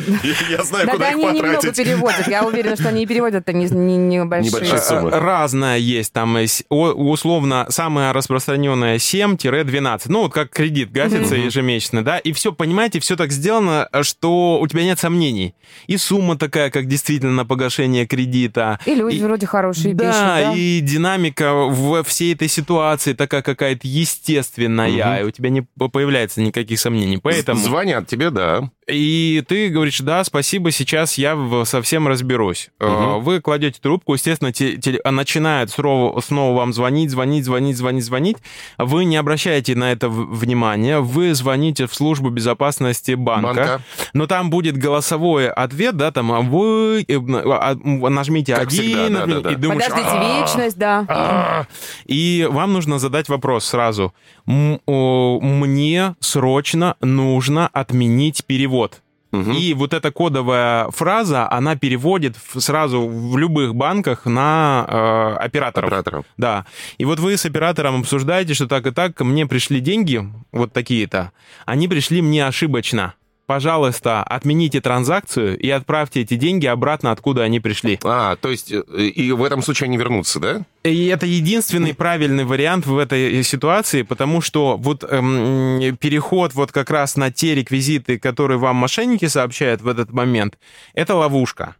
[0.48, 1.62] Я, знаю, да, куда да, их они потратить.
[1.62, 2.28] немного переводят.
[2.28, 4.52] Я уверена, что они переводят это не, не, небольшие.
[4.52, 5.10] небольшие суммы.
[5.10, 6.12] Разное есть.
[6.12, 6.36] Там
[6.68, 10.02] условно самая распространенная 7-12.
[10.06, 12.18] Ну, вот как кредит гасится ежемесячно, да.
[12.18, 15.54] И все, понимаете, все так сделано, что у тебя нет сомнений.
[15.88, 18.78] И сумма такая, как действительно на погашение кредита.
[18.86, 25.20] И люди вроде хорошие да, и динамика в всей этой ситуации такая какая-то естественная естественная,
[25.20, 25.24] угу.
[25.24, 27.18] и у тебя не появляется никаких сомнений.
[27.18, 27.60] Поэтому...
[27.60, 28.70] Звонят тебе, да.
[28.90, 32.70] И ты говоришь, да, спасибо, сейчас я совсем разберусь.
[32.80, 33.20] Угу.
[33.20, 38.36] Вы кладете трубку, естественно, те, те, начинает снова, снова вам звонить, звонить, звонить, звонить, звонить.
[38.78, 43.82] Вы не обращаете на это внимания, вы звоните в службу безопасности банка, банка.
[44.12, 49.26] но там будет голосовой ответ, да, там а вы э, а, нажмите как один, всегда,
[49.26, 49.52] да, да, да.
[49.52, 49.84] и думаешь...
[49.84, 51.66] Подождите, вечность, да.
[52.06, 54.12] И вам нужно задать вопрос сразу.
[54.46, 59.02] Мне срочно нужно отменить перевод перевод.
[59.32, 59.52] Угу.
[59.52, 65.86] И вот эта кодовая фраза, она переводит сразу в любых банках на э, операторов.
[65.88, 66.24] Операторов.
[66.36, 66.66] Да.
[66.98, 71.30] И вот вы с оператором обсуждаете, что так и так, мне пришли деньги, вот такие-то,
[71.64, 73.14] они пришли мне ошибочно.
[73.50, 77.98] Пожалуйста, отмените транзакцию и отправьте эти деньги обратно, откуда они пришли.
[78.04, 80.62] А, то есть э, и в этом случае они вернутся, да?
[80.84, 86.90] И это единственный правильный вариант в этой ситуации, потому что вот эм, переход вот как
[86.90, 90.56] раз на те реквизиты, которые вам мошенники сообщают в этот момент,
[90.94, 91.74] это ловушка.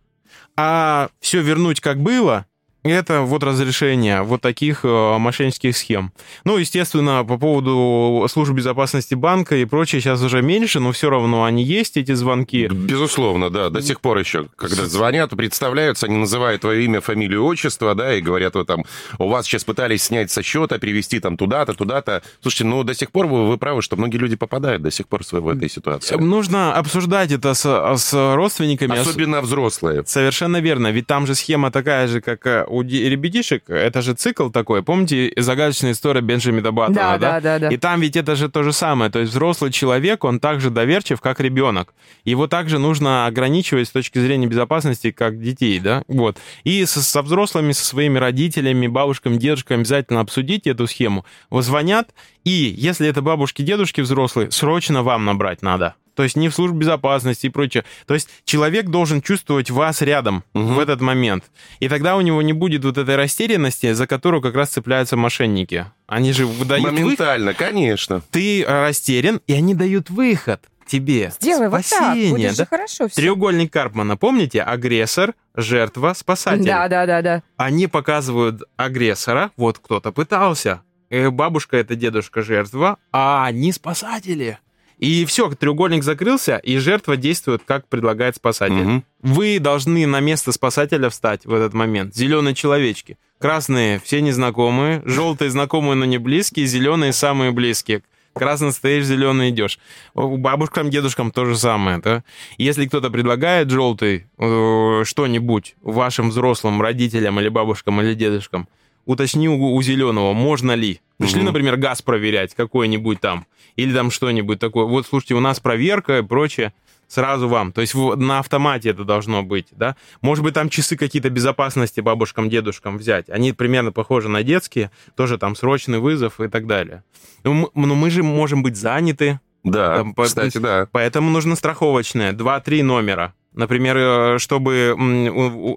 [0.57, 2.47] А все вернуть как было,
[2.83, 6.13] это вот разрешение вот таких э, мошеннических схем.
[6.45, 11.45] Ну, естественно, по поводу служб безопасности банка и прочее сейчас уже меньше, но все равно
[11.45, 12.69] они есть, эти звонки.
[12.69, 13.71] Безусловно, да.
[13.71, 18.21] До сих пор еще, когда звонят, представляются, они называют твое имя, фамилию, отчество, да, и
[18.21, 18.85] говорят, вот там,
[19.19, 22.23] у вас сейчас пытались снять со счета, перевести там туда-то, туда-то.
[22.41, 25.23] Слушайте, ну, до сих пор вы, вы правы, что многие люди попадают до сих пор
[25.31, 26.17] в этой ситуации.
[26.17, 28.99] Нужно обсуждать это с, с родственниками.
[28.99, 30.05] Особенно взрослые.
[30.07, 34.51] Совершенно верно, ведь там же схема такая же, как э, у ребятишек, это же цикл
[34.51, 37.41] такой, помните, загадочная история Бенджамина Баттона, да, да?
[37.41, 40.41] Да, да, И там ведь это же то же самое, то есть взрослый человек, он
[40.41, 41.95] также доверчив, как ребенок.
[42.25, 46.39] Его также нужно ограничивать с точки зрения безопасности, как детей, да, вот.
[46.65, 51.25] И со, со взрослыми, со своими родителями, бабушками, дедушками обязательно обсудите эту схему.
[51.51, 52.11] Вы звонят,
[52.45, 56.81] и если это бабушки, дедушки взрослые, срочно вам набрать надо то есть не в службе
[56.81, 57.85] безопасности и прочее.
[58.07, 60.65] То есть человек должен чувствовать вас рядом угу.
[60.65, 61.45] в этот момент.
[61.79, 65.87] И тогда у него не будет вот этой растерянности, за которую как раз цепляются мошенники.
[66.07, 67.67] Они же выдают Моментально, выход.
[67.67, 68.23] конечно.
[68.31, 71.33] Ты растерян, и они дают выход тебе.
[71.39, 72.67] Сделай спасение, вот так, будет да?
[72.67, 73.21] хорошо все.
[73.21, 74.61] Треугольник Карпмана, помните?
[74.61, 76.65] Агрессор, жертва, спасатель.
[76.65, 77.43] Да, да, да, да.
[77.57, 80.83] Они показывают агрессора, вот кто-то пытался.
[81.09, 84.59] Э, бабушка это дедушка жертва, а они спасатели.
[85.01, 88.87] И все, треугольник закрылся, и жертва действует, как предлагает спасатель.
[88.87, 89.03] Угу.
[89.23, 92.15] Вы должны на место спасателя встать в этот момент.
[92.15, 93.17] Зеленые человечки.
[93.39, 98.03] Красные все незнакомые, желтые знакомые, но не близкие, зеленые самые близкие.
[98.35, 99.79] Красный стоишь, зеленый идешь.
[100.15, 102.23] У бабушкам, дедушкам то же самое, да?
[102.59, 108.69] Если кто-то предлагает желтый э, что-нибудь вашим взрослым родителям или бабушкам или дедушкам,
[109.05, 111.01] уточни у, зеленого, можно ли.
[111.19, 111.47] Пришли, угу.
[111.47, 113.47] например, газ проверять какой-нибудь там,
[113.77, 114.87] или там что-нибудь такое.
[114.87, 116.73] Вот, слушайте, у нас проверка и прочее,
[117.11, 117.73] сразу вам.
[117.73, 119.97] То есть на автомате это должно быть, да.
[120.23, 123.29] Может быть, там часы какие-то безопасности бабушкам, дедушкам взять.
[123.29, 127.05] Они примерно похожи на детские, тоже там срочный вызов и так далее.
[127.45, 129.41] Но мы, но мы же можем быть заняты.
[129.63, 130.89] Да, там, кстати, по, да.
[130.91, 133.35] Поэтому нужно страховочное, два-три номера.
[133.53, 134.97] Например, э, чтобы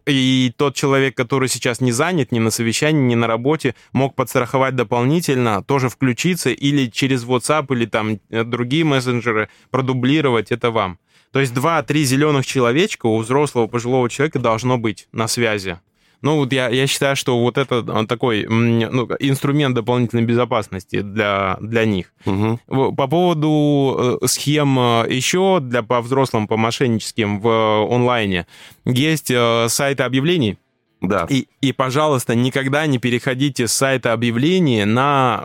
[0.06, 4.76] и тот человек, который сейчас не занят ни на совещании, ни на работе, мог подстраховать
[4.76, 11.00] дополнительно, тоже включиться или через WhatsApp или там э, другие мессенджеры продублировать это вам.
[11.32, 15.80] То есть два-три зеленых человечка у взрослого пожилого человека должно быть на связи.
[16.24, 21.84] Ну, вот я, я считаю, что вот это такой ну, инструмент дополнительной безопасности для, для
[21.84, 22.14] них.
[22.26, 22.94] Угу.
[22.96, 28.48] По поводу э, схем э, еще для по взрослым, по мошенническим в онлайне,
[28.86, 30.58] есть э, сайты объявлений,
[31.04, 31.28] да.
[31.30, 35.44] И, и, пожалуйста, никогда не переходите с сайта объявлений на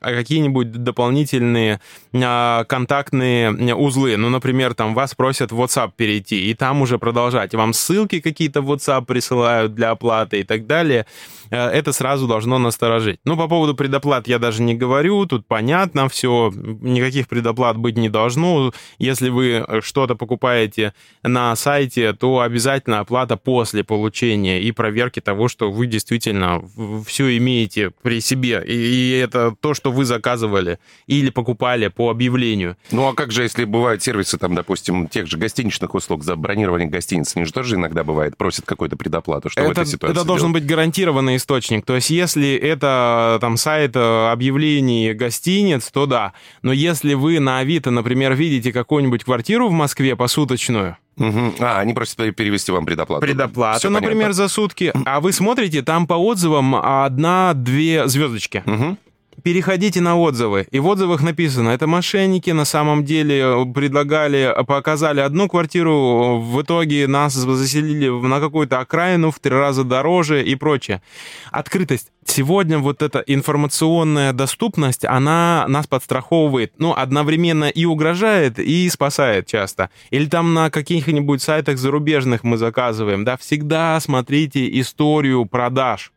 [0.00, 1.80] какие-нибудь дополнительные
[2.14, 4.16] а, контактные узлы.
[4.16, 7.54] Ну, например, там вас просят в WhatsApp перейти, и там уже продолжать.
[7.54, 11.06] Вам ссылки какие-то в WhatsApp присылают для оплаты и так далее.
[11.50, 13.20] Э, это сразу должно насторожить.
[13.24, 18.08] Ну, по поводу предоплат я даже не говорю, тут понятно все, никаких предоплат быть не
[18.08, 18.72] должно.
[18.98, 25.70] Если вы что-то покупаете на сайте, то обязательно оплата после получения и проверки того, что
[25.70, 26.62] вы действительно
[27.06, 32.76] все имеете при себе, и это то, что вы заказывали или покупали по объявлению.
[32.90, 36.88] Ну, а как же, если бывают сервисы, там, допустим, тех же гостиничных услуг за бронирование
[36.88, 40.24] гостиниц, они же тоже иногда бывает, просят какую-то предоплату, что это, в этой ситуации Это
[40.24, 41.84] должен быть гарантированный источник.
[41.84, 46.32] То есть, если это там сайт э, объявлений гостиниц, то да.
[46.62, 51.56] Но если вы на Авито, например, видите какую-нибудь квартиру в Москве посуточную, Угу.
[51.58, 53.20] А, они просят перевести вам предоплату.
[53.20, 54.32] Предоплату, Все например, понятно.
[54.32, 54.90] за сутки.
[55.04, 58.62] А вы смотрите, там по отзывам одна-две звездочки.
[58.64, 58.96] Угу
[59.42, 60.66] переходите на отзывы.
[60.70, 66.38] И в отзывах написано, это мошенники на самом деле э, предлагали, э, показали одну квартиру,
[66.40, 71.02] в итоге нас заселили на какую-то окраину в три раза дороже и прочее.
[71.50, 72.12] Открытость.
[72.24, 79.90] Сегодня вот эта информационная доступность, она нас подстраховывает, ну, одновременно и угрожает, и спасает часто.
[80.10, 86.12] Или там на каких-нибудь сайтах зарубежных мы заказываем, да, всегда смотрите историю продаж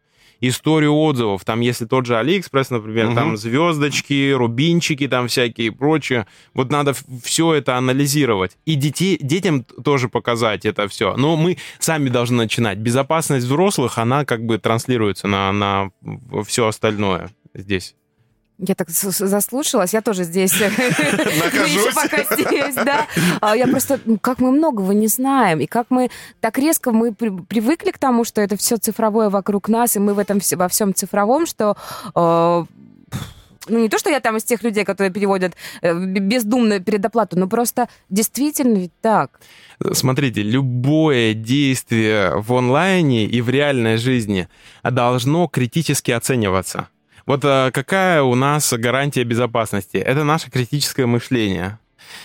[0.50, 1.46] историю отзывов.
[1.46, 3.16] Там, если тот же Алиэкспресс, например, угу.
[3.16, 6.28] там звездочки, рубинчики, там всякие и прочее.
[6.54, 8.58] Вот надо все это анализировать.
[8.66, 11.16] И детей, детям тоже показать это все.
[11.16, 12.78] Но мы сами должны начинать.
[12.78, 15.92] Безопасность взрослых, она как бы транслируется на, на
[16.46, 17.96] все остальное здесь.
[18.60, 23.08] Я так заслушалась, я тоже здесь еще пока здесь, да.
[23.42, 27.14] А я просто, ну, как мы многого не знаем, и как мы так резко мы
[27.14, 30.94] привыкли к тому, что это все цифровое вокруг нас, и мы в этом во всем
[30.94, 31.76] цифровом, что
[32.16, 32.66] э,
[33.68, 37.48] ну не то, что я там из тех людей, которые переводят э, бездумно предоплату, но
[37.48, 39.40] просто действительно ведь так.
[39.94, 44.48] Смотрите, любое действие в онлайне и в реальной жизни
[44.84, 46.88] должно критически оцениваться.
[47.26, 49.98] Вот э, какая у нас гарантия безопасности?
[49.98, 51.80] Это наше критическое мышление.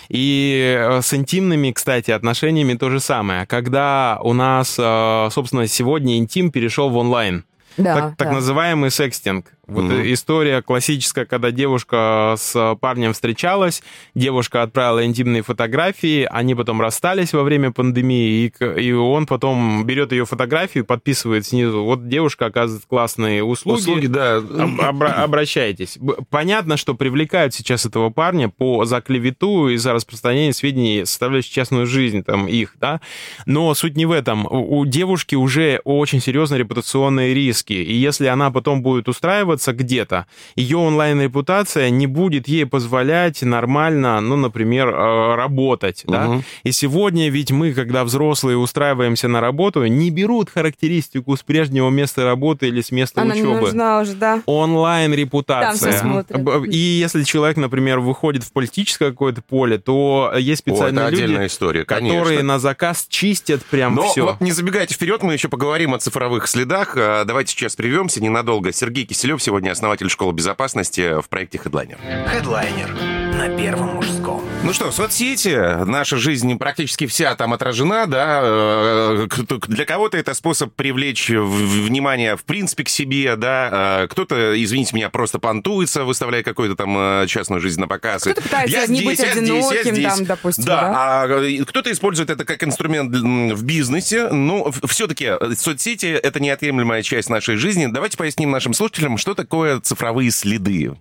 [0.08, 3.46] И э, с интимными, кстати, отношениями то же самое.
[3.46, 7.44] Когда у нас, э, собственно, сегодня интим перешел в онлайн.
[7.76, 8.24] Да, так, да.
[8.24, 9.52] так называемый секстинг.
[9.68, 10.12] Вот mm-hmm.
[10.14, 13.82] история классическая, когда девушка с парнем встречалась,
[14.14, 20.12] девушка отправила интимные фотографии, они потом расстались во время пандемии, и, и он потом берет
[20.12, 23.80] ее фотографию, подписывает снизу, вот девушка оказывает классные услуги.
[23.80, 24.36] Услуги, да.
[24.38, 25.98] Об, обращайтесь.
[26.30, 31.86] Понятно, что привлекают сейчас этого парня по, за клевету и за распространение сведений, составляющих частную
[31.86, 33.02] жизнь там их, да,
[33.44, 34.46] но суть не в этом.
[34.50, 40.26] У девушки уже очень серьезные репутационные риски, и если она потом будет устраиваться устраиваться где-то,
[40.56, 46.12] ее онлайн-репутация не будет ей позволять нормально, ну, например, э, работать, угу.
[46.12, 46.42] да.
[46.62, 52.24] И сегодня ведь мы, когда взрослые устраиваемся на работу, не берут характеристику с прежнего места
[52.24, 53.48] работы или с места Она учебы.
[53.48, 54.42] Не нужна уже, да.
[54.46, 56.24] Онлайн-репутация.
[56.66, 61.84] И если человек, например, выходит в политическое какое-то поле, то есть специальные О, люди, история,
[61.84, 64.24] которые на заказ чистят прям Но все.
[64.24, 66.94] Вот не забегайте вперед, мы еще поговорим о цифровых следах.
[66.96, 68.72] А, давайте сейчас прервемся ненадолго.
[68.72, 71.96] Сергей Киселев сегодня основатель школы безопасности в проекте Headliner.
[72.26, 74.44] Headliner на первом мужском.
[74.64, 78.40] Ну что, соцсети, наша жизнь практически вся там отражена, да.
[78.42, 79.26] Э,
[79.68, 84.02] для кого-то это способ привлечь внимание, в принципе, к себе, да.
[84.02, 88.22] Э, кто-то, извините меня, просто понтуется, выставляя какую-то там э, частную жизнь на показ.
[88.22, 90.80] Кто-то пытается я не здесь, быть одиноким, я здесь, там, допустим, да.
[90.80, 91.22] да?
[91.22, 94.28] А кто-то использует это как инструмент в бизнесе.
[94.30, 97.86] Но все-таки соцсети— это неотъемлемая часть нашей жизни.
[97.86, 100.96] Давайте поясним нашим слушателям, что такое цифровые следы.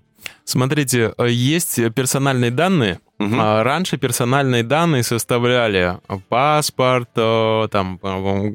[0.47, 3.35] Смотрите, есть персональные данные, Угу.
[3.35, 5.97] Раньше персональные данные составляли
[6.29, 7.97] паспорт, э, там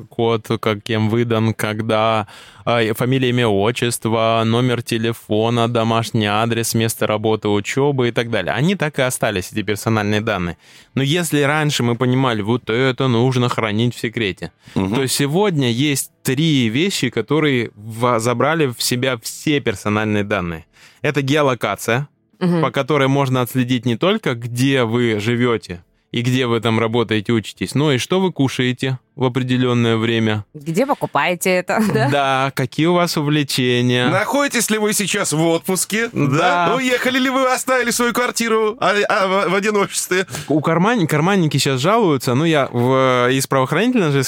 [0.08, 2.28] код, каким выдан, когда,
[2.64, 8.52] э, фамилия, имя, отчество, номер телефона, домашний адрес, место работы, учебы и так далее.
[8.52, 10.56] Они так и остались, эти персональные данные.
[10.94, 14.94] Но если раньше мы понимали, вот это нужно хранить в секрете, угу.
[14.94, 17.72] то сегодня есть три вещи, которые
[18.18, 20.66] забрали в себя все персональные данные.
[21.02, 22.08] Это геолокация,
[22.40, 22.60] угу.
[22.60, 27.74] по которой можно отследить не только, где вы живете и где вы там работаете, учитесь,
[27.74, 30.44] но и что вы кушаете в определенное время.
[30.52, 32.08] Где покупаете это, да?
[32.10, 34.08] Да, какие у вас увлечения.
[34.08, 36.10] Находитесь ли вы сейчас в отпуске?
[36.12, 36.68] Да.
[36.68, 36.74] да.
[36.76, 40.26] Уехали ли вы, оставили свою квартиру а, а, в одиночестве?
[40.48, 41.06] У карман...
[41.06, 43.30] карманники сейчас жалуются, ну, я в...
[43.30, 44.22] из правоохранительной же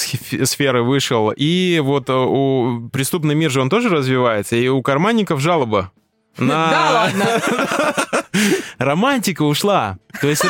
[0.45, 2.89] сферы вышел, и вот у...
[2.91, 5.91] преступный мир же он тоже развивается, и у карманников жалоба
[6.37, 6.69] на...
[6.69, 7.41] Да ладно.
[8.77, 9.97] Романтика ушла.
[10.21, 10.43] То есть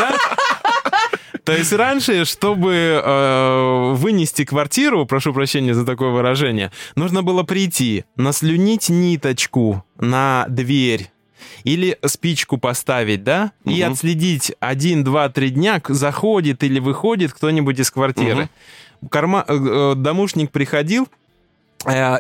[1.44, 8.06] То есть раньше, чтобы э, вынести квартиру, прошу прощения за такое выражение, нужно было прийти,
[8.16, 11.12] наслюнить ниточку на дверь
[11.64, 13.76] или спичку поставить, да, угу.
[13.76, 18.50] и отследить один, два, три дня, заходит или выходит кто-нибудь из квартиры.
[19.02, 19.10] Угу.
[19.10, 19.46] Карма...
[19.48, 21.08] Э, э, домушник приходил,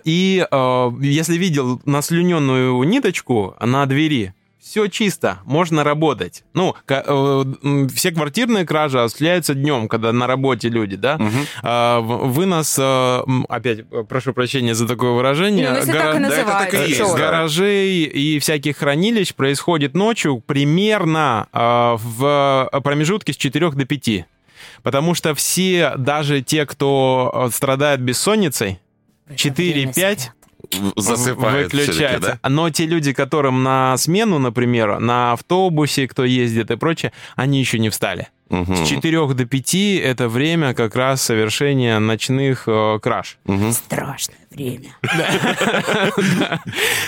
[0.03, 6.43] и э, если видел наслюненную ниточку на двери, все чисто, можно работать.
[6.53, 7.43] Ну, э,
[7.93, 11.17] все квартирные кражи осуществляются днем, когда на работе люди, да.
[11.17, 12.27] Угу.
[12.29, 12.79] Вынос,
[13.47, 16.13] опять прошу прощения за такое выражение, ну, гора...
[16.13, 17.15] так и да, это так и есть.
[17.15, 24.25] гаражей и всяких хранилищ происходит ночью примерно в промежутке с 4 до 5.
[24.81, 28.79] Потому что все, даже те, кто страдает бессонницей,
[29.29, 30.29] 4-5
[30.95, 32.39] засыпают выключается.
[32.41, 32.49] Да?
[32.49, 37.79] Но те люди, которым на смену, например, на автобусе, кто ездит и прочее, они еще
[37.79, 38.29] не встали.
[38.49, 38.75] Угу.
[38.75, 43.37] С 4 до 5 это время как раз совершения ночных э, краж.
[43.45, 43.71] Угу.
[43.71, 44.95] Страшное время.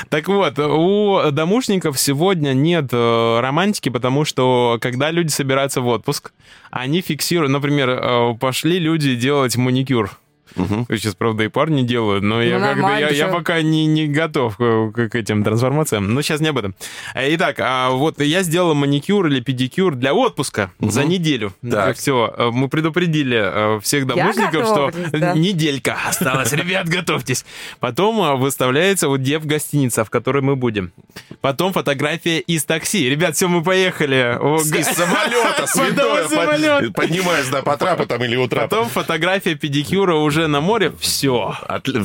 [0.10, 6.34] Так вот, у домушников сегодня нет э, романтики, потому что когда люди собираются в отпуск,
[6.72, 10.18] они фиксируют, например, э, пошли люди делать маникюр
[10.58, 10.86] Мгм.
[10.90, 14.08] Сейчас, правда, и парни делают, но я, Ну, как-то, нормально, я, я пока не, не
[14.08, 16.14] готов к, к- этим трансформациям.
[16.14, 16.76] Но сейчас не об этом.
[17.14, 21.54] Э, Итак, а вот я сделал маникюр или педикюр для отпуска за неделю.
[21.70, 21.96] Так.
[21.98, 23.38] Все, мы предупредили
[23.78, 25.34] э, всех домушников, что да.
[25.34, 26.52] неделька осталась.
[26.54, 27.46] Ребят, готовьтесь.
[27.80, 30.92] Потом а, выставляется вот где в гостиница, в которой мы будем.
[31.42, 33.10] Потом фотография из такси.
[33.10, 34.38] Ребят, все, мы поехали.
[34.60, 36.82] Из самолета, святое, из самолета.
[36.86, 38.68] под- поднимаясь, да, по трапу там или у трапа.
[38.68, 40.92] Потом фотография педикюра уже на море.
[41.00, 41.54] Все.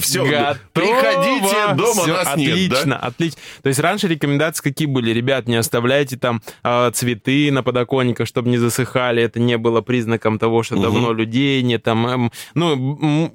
[0.00, 0.58] Все, Готово.
[0.72, 2.96] приходите, дома Всё, нас отлично, нет, да?
[2.96, 3.40] отлично.
[3.62, 5.10] То есть раньше рекомендации какие были?
[5.10, 9.22] Ребят, не оставляйте там а, цветы на подоконниках, чтобы не засыхали.
[9.22, 10.82] Это не было признаком того, что Мгм.
[10.82, 11.82] давно людей нет.
[11.82, 12.76] Там, эм, ну,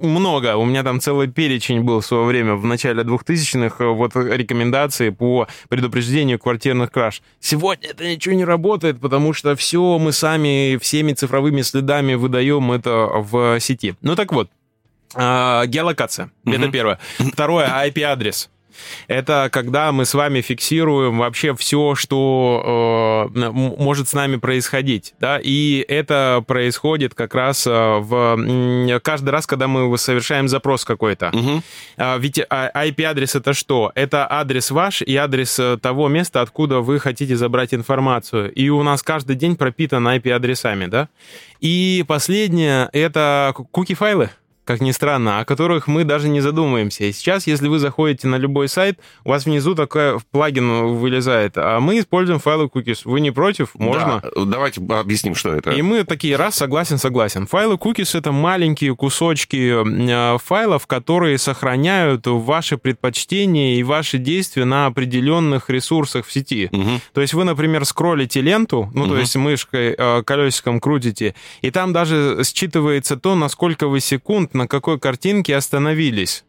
[0.01, 0.55] много.
[0.57, 5.09] У меня там целый перечень был в свое время, в начале 2000-х, э, вот рекомендации
[5.09, 7.21] по предупреждению квартирных краж.
[7.39, 12.91] Сегодня это ничего не работает, потому что все мы сами всеми цифровыми следами выдаем это
[13.13, 13.95] в сети.
[14.01, 14.49] Ну так вот,
[15.15, 16.31] а, геолокация.
[16.45, 16.71] Это Мгм.
[16.71, 16.99] первое.
[17.33, 18.49] Второе, IP-адрес.
[19.07, 25.39] Это когда мы с вами фиксируем вообще все, что э, может с нами происходить, да,
[25.41, 31.31] и это происходит как раз э, в каждый раз, когда мы совершаем запрос какой-то.
[31.33, 31.63] Мгм.
[31.97, 33.91] А, Ведь а, IP-адрес это что?
[33.95, 38.51] Это адрес ваш и адрес э, того места, откуда вы хотите забрать информацию.
[38.51, 41.09] И у нас каждый день пропитан IP-адресами, да?
[41.59, 44.29] И последнее— это куки-файлы
[44.67, 47.05] как ни странно, о которых мы даже не задумываемся.
[47.05, 51.79] И сейчас, если вы заходите на любой сайт, у вас внизу такой плагин вылезает, а
[51.79, 53.01] мы используем файлы cookies.
[53.05, 53.69] Вы не против?
[53.75, 54.21] Можно?
[54.35, 55.71] Да, давайте объясним, что это.
[55.71, 57.47] И мы такие, раз, согласен, согласен.
[57.47, 64.87] Файлы cookies— это маленькие кусочки э, файлов, которые сохраняют ваши предпочтения и ваши действия на
[64.87, 66.69] определенных ресурсах в сети.
[66.71, 66.99] Мгм.
[67.13, 69.19] То есть вы, например, скроллите ленту, ну, то Мгм.
[69.19, 74.67] есть мышкой, э, колесиком крутите, и там даже считывается то, на сколько вы секунд, на
[74.67, 76.43] какой картинке остановились.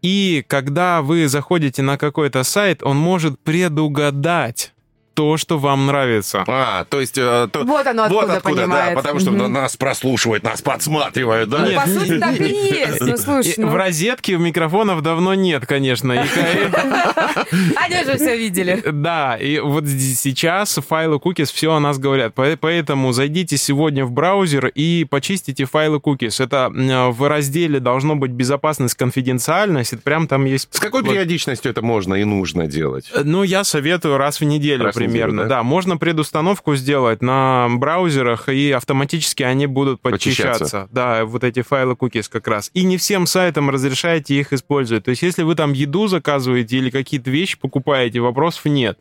[0.00, 4.72] И когда вы заходите на какой-то сайт, он может предугадать
[5.14, 6.44] то, что вам нравится.
[6.48, 7.18] А, то есть...
[7.18, 9.52] э, то- Вот оно вот откуда откуда, да, потому что Мгм.
[9.52, 11.58] нас прослушивают, нас подсматривают, да?
[11.58, 13.00] Ну, Нет, по сути, так и есть.
[13.00, 16.14] Ну, слушай, ну, В розетке микрофонов давно нет, конечно.
[17.76, 18.82] Они же все видели.
[18.92, 22.34] Да, и вот сейчас файлы cookies все о нас говорят.
[22.34, 26.42] По- Поэтому зайдите сегодня в браузер и почистите файлы cookies.
[26.42, 26.70] Это
[27.12, 29.92] в разделе должно быть безопасность, конфиденциальность.
[29.92, 30.68] Это прям там есть...
[30.70, 33.10] С какой периодичностью это можно и нужно делать?
[33.24, 35.42] Ну, я советую раз в неделю Раз в неделю, примерно.
[35.42, 35.48] да?
[35.48, 35.62] да?
[35.62, 40.64] можно предустановку сделать на браузерах, и автоматически они будут Почищаться.
[40.64, 40.88] подчищаться.
[40.90, 42.70] Да, вот эти файлы cookies как раз.
[42.74, 45.04] И не всем сайтам разрешаете их использовать.
[45.04, 48.98] То есть, если вы там еду заказываете или какие-то вещи покупаете, вопросов нет.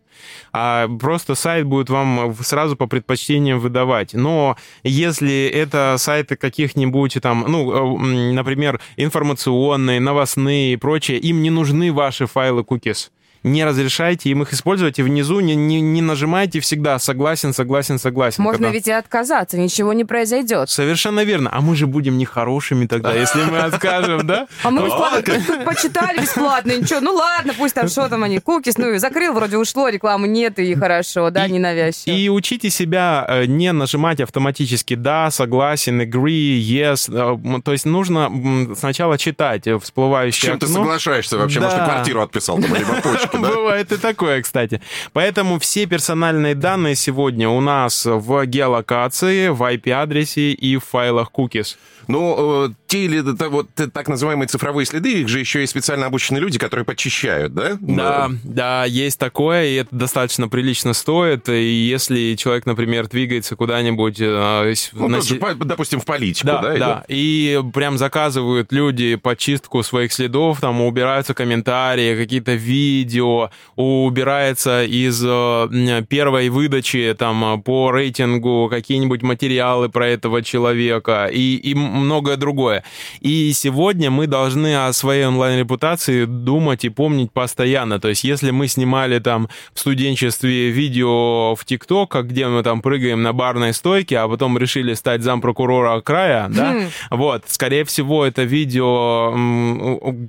[0.53, 4.13] А просто сайт будет вам сразу по предпочтениям выдавать.
[4.13, 11.49] Но если это сайты каких-нибудь там, ну, э, например, информационные, новостные и прочее, им не
[11.49, 13.09] нужны ваши файлы cookies
[13.43, 18.43] не разрешайте им их использовать, и внизу не, не, не нажимайте всегда «согласен, согласен, согласен».
[18.43, 20.69] Можно Когда- ведь и отказаться, ничего не произойдет.
[20.69, 21.49] Совершенно верно.
[21.51, 24.47] А мы же будем нехорошими тогда, если мы откажем, да?
[24.63, 28.91] А мы тут почитали бесплатно, ничего, ну ладно, пусть там что там они, кукис, ну
[28.91, 32.15] и закрыл, вроде ушло, рекламы нет, и хорошо, да, ненавязчиво.
[32.15, 37.09] И учите себя э, не нажимать автоматически «да», «согласен», «agree», «yes».
[37.11, 38.31] Э, То есть нужно
[38.77, 41.59] сначала читать э, С всплывающее чем ты соглашаешься вообще?
[41.59, 43.30] Может, ты квартиру отписал там, либо почку?
[43.39, 44.81] Бывает и такое, кстати.
[45.13, 51.77] Поэтому все персональные данные сегодня у нас в геолокации, в IP-адресе и в файлах cookies.
[52.11, 56.05] Ну, э, те или т- вот так называемые цифровые следы, их же еще и специально
[56.05, 57.77] обученные люди, которые подчищают, да?
[57.79, 61.47] Да, да, есть такое, и это достаточно прилично стоит.
[61.49, 64.17] И если человек, например, двигается куда-нибудь...
[64.19, 66.77] э, Ну, на же, допустим, в политику, Да, да?
[66.77, 75.23] да, И прям заказывают люди почистку своих следов, там убираются комментарии, какие-то видео, убирается из
[75.25, 82.37] э, первой выдачи там э, по рейтингу какие-нибудь материалы про этого человека и, и многое
[82.37, 82.83] другое.
[83.19, 87.99] И сегодня мы должны о своей онлайн-репутации думать и помнить постоянно.
[87.99, 93.21] То есть если мы снимали там в студенчестве видео в ТикТок, где мы там прыгаем
[93.21, 96.89] на барной стойке, а потом решили стать зампрокурора края, да, Хм.
[97.11, 99.33] вот, скорее всего, это видео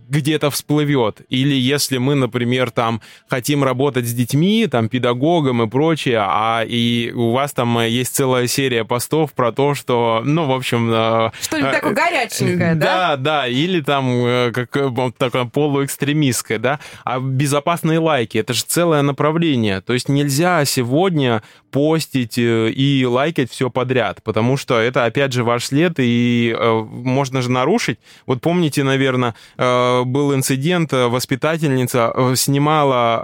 [0.08, 1.20] где-то всплывет.
[1.28, 7.12] Или если мы, например, там хотим работать с детьми, там, педагогом и прочее, а и
[7.14, 10.90] у вас там есть целая серия постов про то, что, ну, в общем...
[10.92, 11.30] Э,
[11.62, 12.86] Что-нибудь э, такое горяченькое, да?
[12.86, 14.70] Да, да, или там э, как
[15.16, 16.78] такое полуэкстремистское, да?
[17.04, 19.80] А безопасные лайки, это же целое направление.
[19.80, 25.64] То есть нельзя сегодня постить и лайкать все подряд, потому что это, опять же, ваш
[25.64, 27.98] след, и э, можно же нарушить.
[28.26, 33.20] Вот помните, наверное, э, был инцидент, воспитательница снимала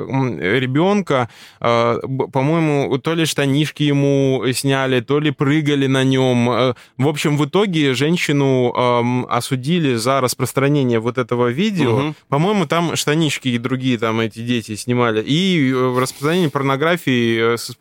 [0.00, 1.28] э, ребенка,
[1.60, 1.98] э,
[2.32, 6.50] по-моему, то ли штанишки ему сняли, то ли прыгали на нем.
[6.50, 11.96] Э, в общем, в итоге женщину э, осудили за распространение вот этого видео.
[11.96, 12.14] Угу.
[12.28, 15.22] По-моему, там штанишки и другие там эти дети снимали.
[15.22, 17.76] И э, распространение порнографии с,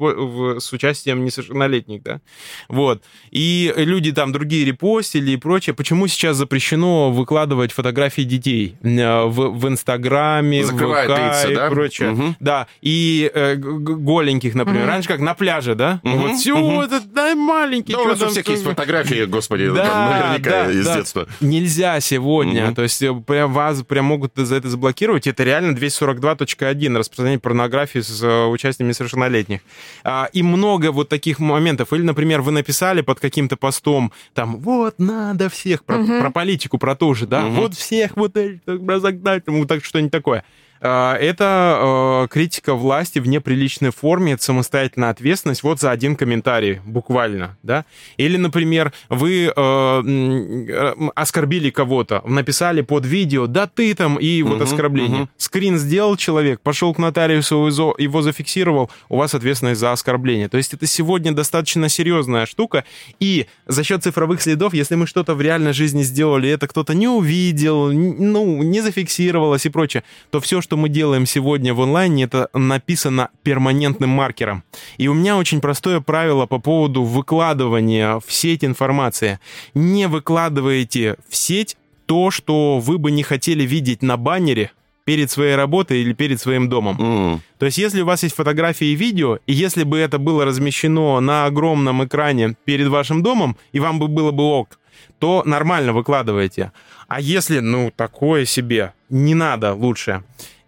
[0.63, 2.21] с участием несовершеннолетних, да.
[2.67, 3.03] Вот.
[3.31, 5.73] И люди там другие репостили и прочее.
[5.73, 11.69] Почему сейчас запрещено выкладывать фотографии детей в, в Инстаграме, Закрывает в ВК лица, и да?
[11.69, 12.11] прочее?
[12.11, 12.35] Угу.
[12.39, 12.67] Да.
[12.81, 14.83] И э, голеньких, например.
[14.83, 14.89] Угу.
[14.89, 16.01] Раньше как на пляже, да?
[16.03, 16.17] Угу.
[16.17, 16.81] Вот все, угу.
[16.81, 17.93] этот да, маленький.
[17.93, 20.95] Да, у нас у всех есть фотографии, господи, да, наверняка да, из да.
[20.95, 21.27] детства.
[21.41, 22.67] Нельзя сегодня.
[22.67, 22.75] Угу.
[22.75, 25.27] То есть э, прям вас прям могут за это заблокировать.
[25.27, 29.61] Это реально 242.1 распространение порнографии с э, участием несовершеннолетних.
[30.03, 31.93] А, и много вот таких моментов.
[31.93, 36.19] Или, например, вы написали под каким-то постом, там, вот, надо всех, про, угу.
[36.19, 37.55] про политику, про то же, да, угу.
[37.55, 40.43] вот всех вот разогнать, вот так что-нибудь такое.
[40.81, 47.57] А, это критика власти в неприличной форме, это самостоятельная ответственность вот за один комментарий, буквально,
[47.63, 47.85] да.
[48.17, 55.29] Или, например, вы э, оскорбили кого-то, написали под видео, да ты там, и вот оскорбление.
[55.37, 60.49] Скрин сделал человек, пошел к нотариусу, его зафиксировал, у вас ответственность за оскорбление.
[60.49, 62.83] То есть это сегодня достаточно серьезная штука,
[63.19, 67.07] и за счет цифровых следов, если мы что-то в реальной жизни сделали, это кто-то не
[67.07, 72.25] увидел, ну, не зафиксировалось и прочее, то все, что что мы делаем сегодня в онлайне,
[72.25, 74.63] это написано перманентным маркером.
[74.99, 79.39] И у меня очень простое правило по поводу выкладывания в сеть информации.
[79.73, 84.69] Не выкладывайте в сеть то, что вы бы не хотели видеть на баннере
[85.05, 86.97] перед своей работой или перед своим домом.
[86.99, 87.39] Mm.
[87.57, 91.19] То есть, если у вас есть фотографии и видео, и если бы это было размещено
[91.19, 94.77] на огромном экране перед вашим домом, и вам бы было бы ок,
[95.17, 96.71] то нормально выкладывайте.
[97.07, 100.23] А если, ну, такое себе, не надо лучше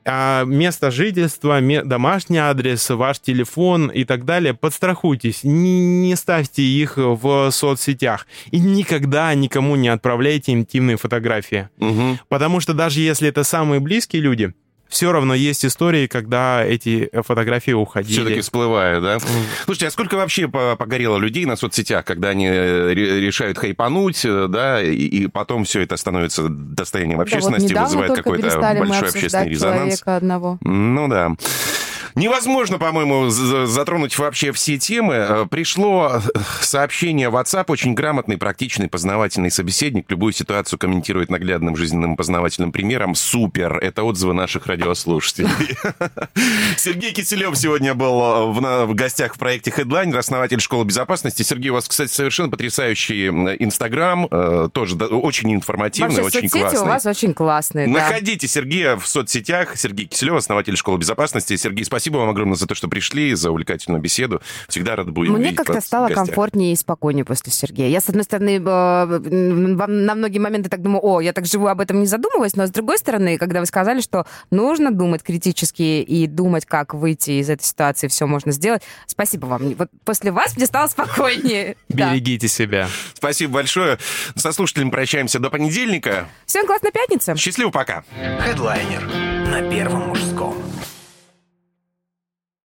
[0.05, 6.93] а место жительства, домашний адрес, ваш телефон и так далее, подстрахуйтесь, не, не ставьте их
[6.97, 11.69] в соцсетях и никогда никому не отправляйте интимные фотографии.
[11.77, 12.19] Угу.
[12.29, 14.53] Потому что даже если это самые близкие люди,
[14.91, 18.13] все равно есть истории, когда эти фотографии уходили.
[18.13, 19.17] Все-таки всплывают, да?
[19.63, 24.81] Слушайте, а сколько вообще погорело людей на соцсетях, когда они э, решают хайпануть, э, да,
[24.83, 30.03] и, и потом все это становится достоянием общественности, да, вот вызывает какой-то большой общественный резонанс?
[30.05, 30.57] Одного.
[30.61, 31.31] Ну да.
[32.15, 35.13] Невозможно, по-моему, затронуть вообще все темы.
[35.13, 40.05] Э, пришло э, сообщение в WhatsApp, очень грамотный, практичный, познавательный собеседник.
[40.09, 43.15] Любую ситуацию комментирует наглядным жизненным познавательным примером.
[43.15, 43.77] Супер!
[43.77, 45.49] Это отзывы наших радиослушателей.
[46.77, 51.43] Сергей Киселев сегодня был э, в гостях в проекте Headline, основатель школы безопасности.
[51.43, 54.27] Сергей, у вас, кстати, совершенно потрясающий Инстаграм,
[54.69, 56.79] тоже очень информативный, очень классный.
[56.79, 59.77] у вас очень классные, Находите Сергея в соцсетях.
[59.77, 61.55] Сергей Киселев, основатель школы безопасности.
[61.55, 64.41] Сергей, спасибо Спасибо вам огромное за то, что пришли, за увлекательную беседу.
[64.67, 67.89] Всегда рад будем Мне как-то стало комфортнее и спокойнее после Сергея.
[67.89, 71.99] Я, с одной стороны, на многие моменты так думаю, о, я так живу, об этом
[71.99, 76.65] не задумываясь, но с другой стороны, когда вы сказали, что нужно думать критически и думать,
[76.65, 79.75] как выйти из этой ситуации, все можно сделать, спасибо вам.
[79.75, 81.75] Вот после вас мне стало спокойнее.
[81.89, 82.87] Берегите себя.
[83.13, 83.99] Спасибо большое.
[84.35, 86.27] Со слушателями прощаемся до понедельника.
[86.47, 87.35] Всем классной пятницы.
[87.37, 88.03] Счастливо, пока.
[88.39, 89.03] Хедлайнер
[89.51, 90.55] на Первом мужском.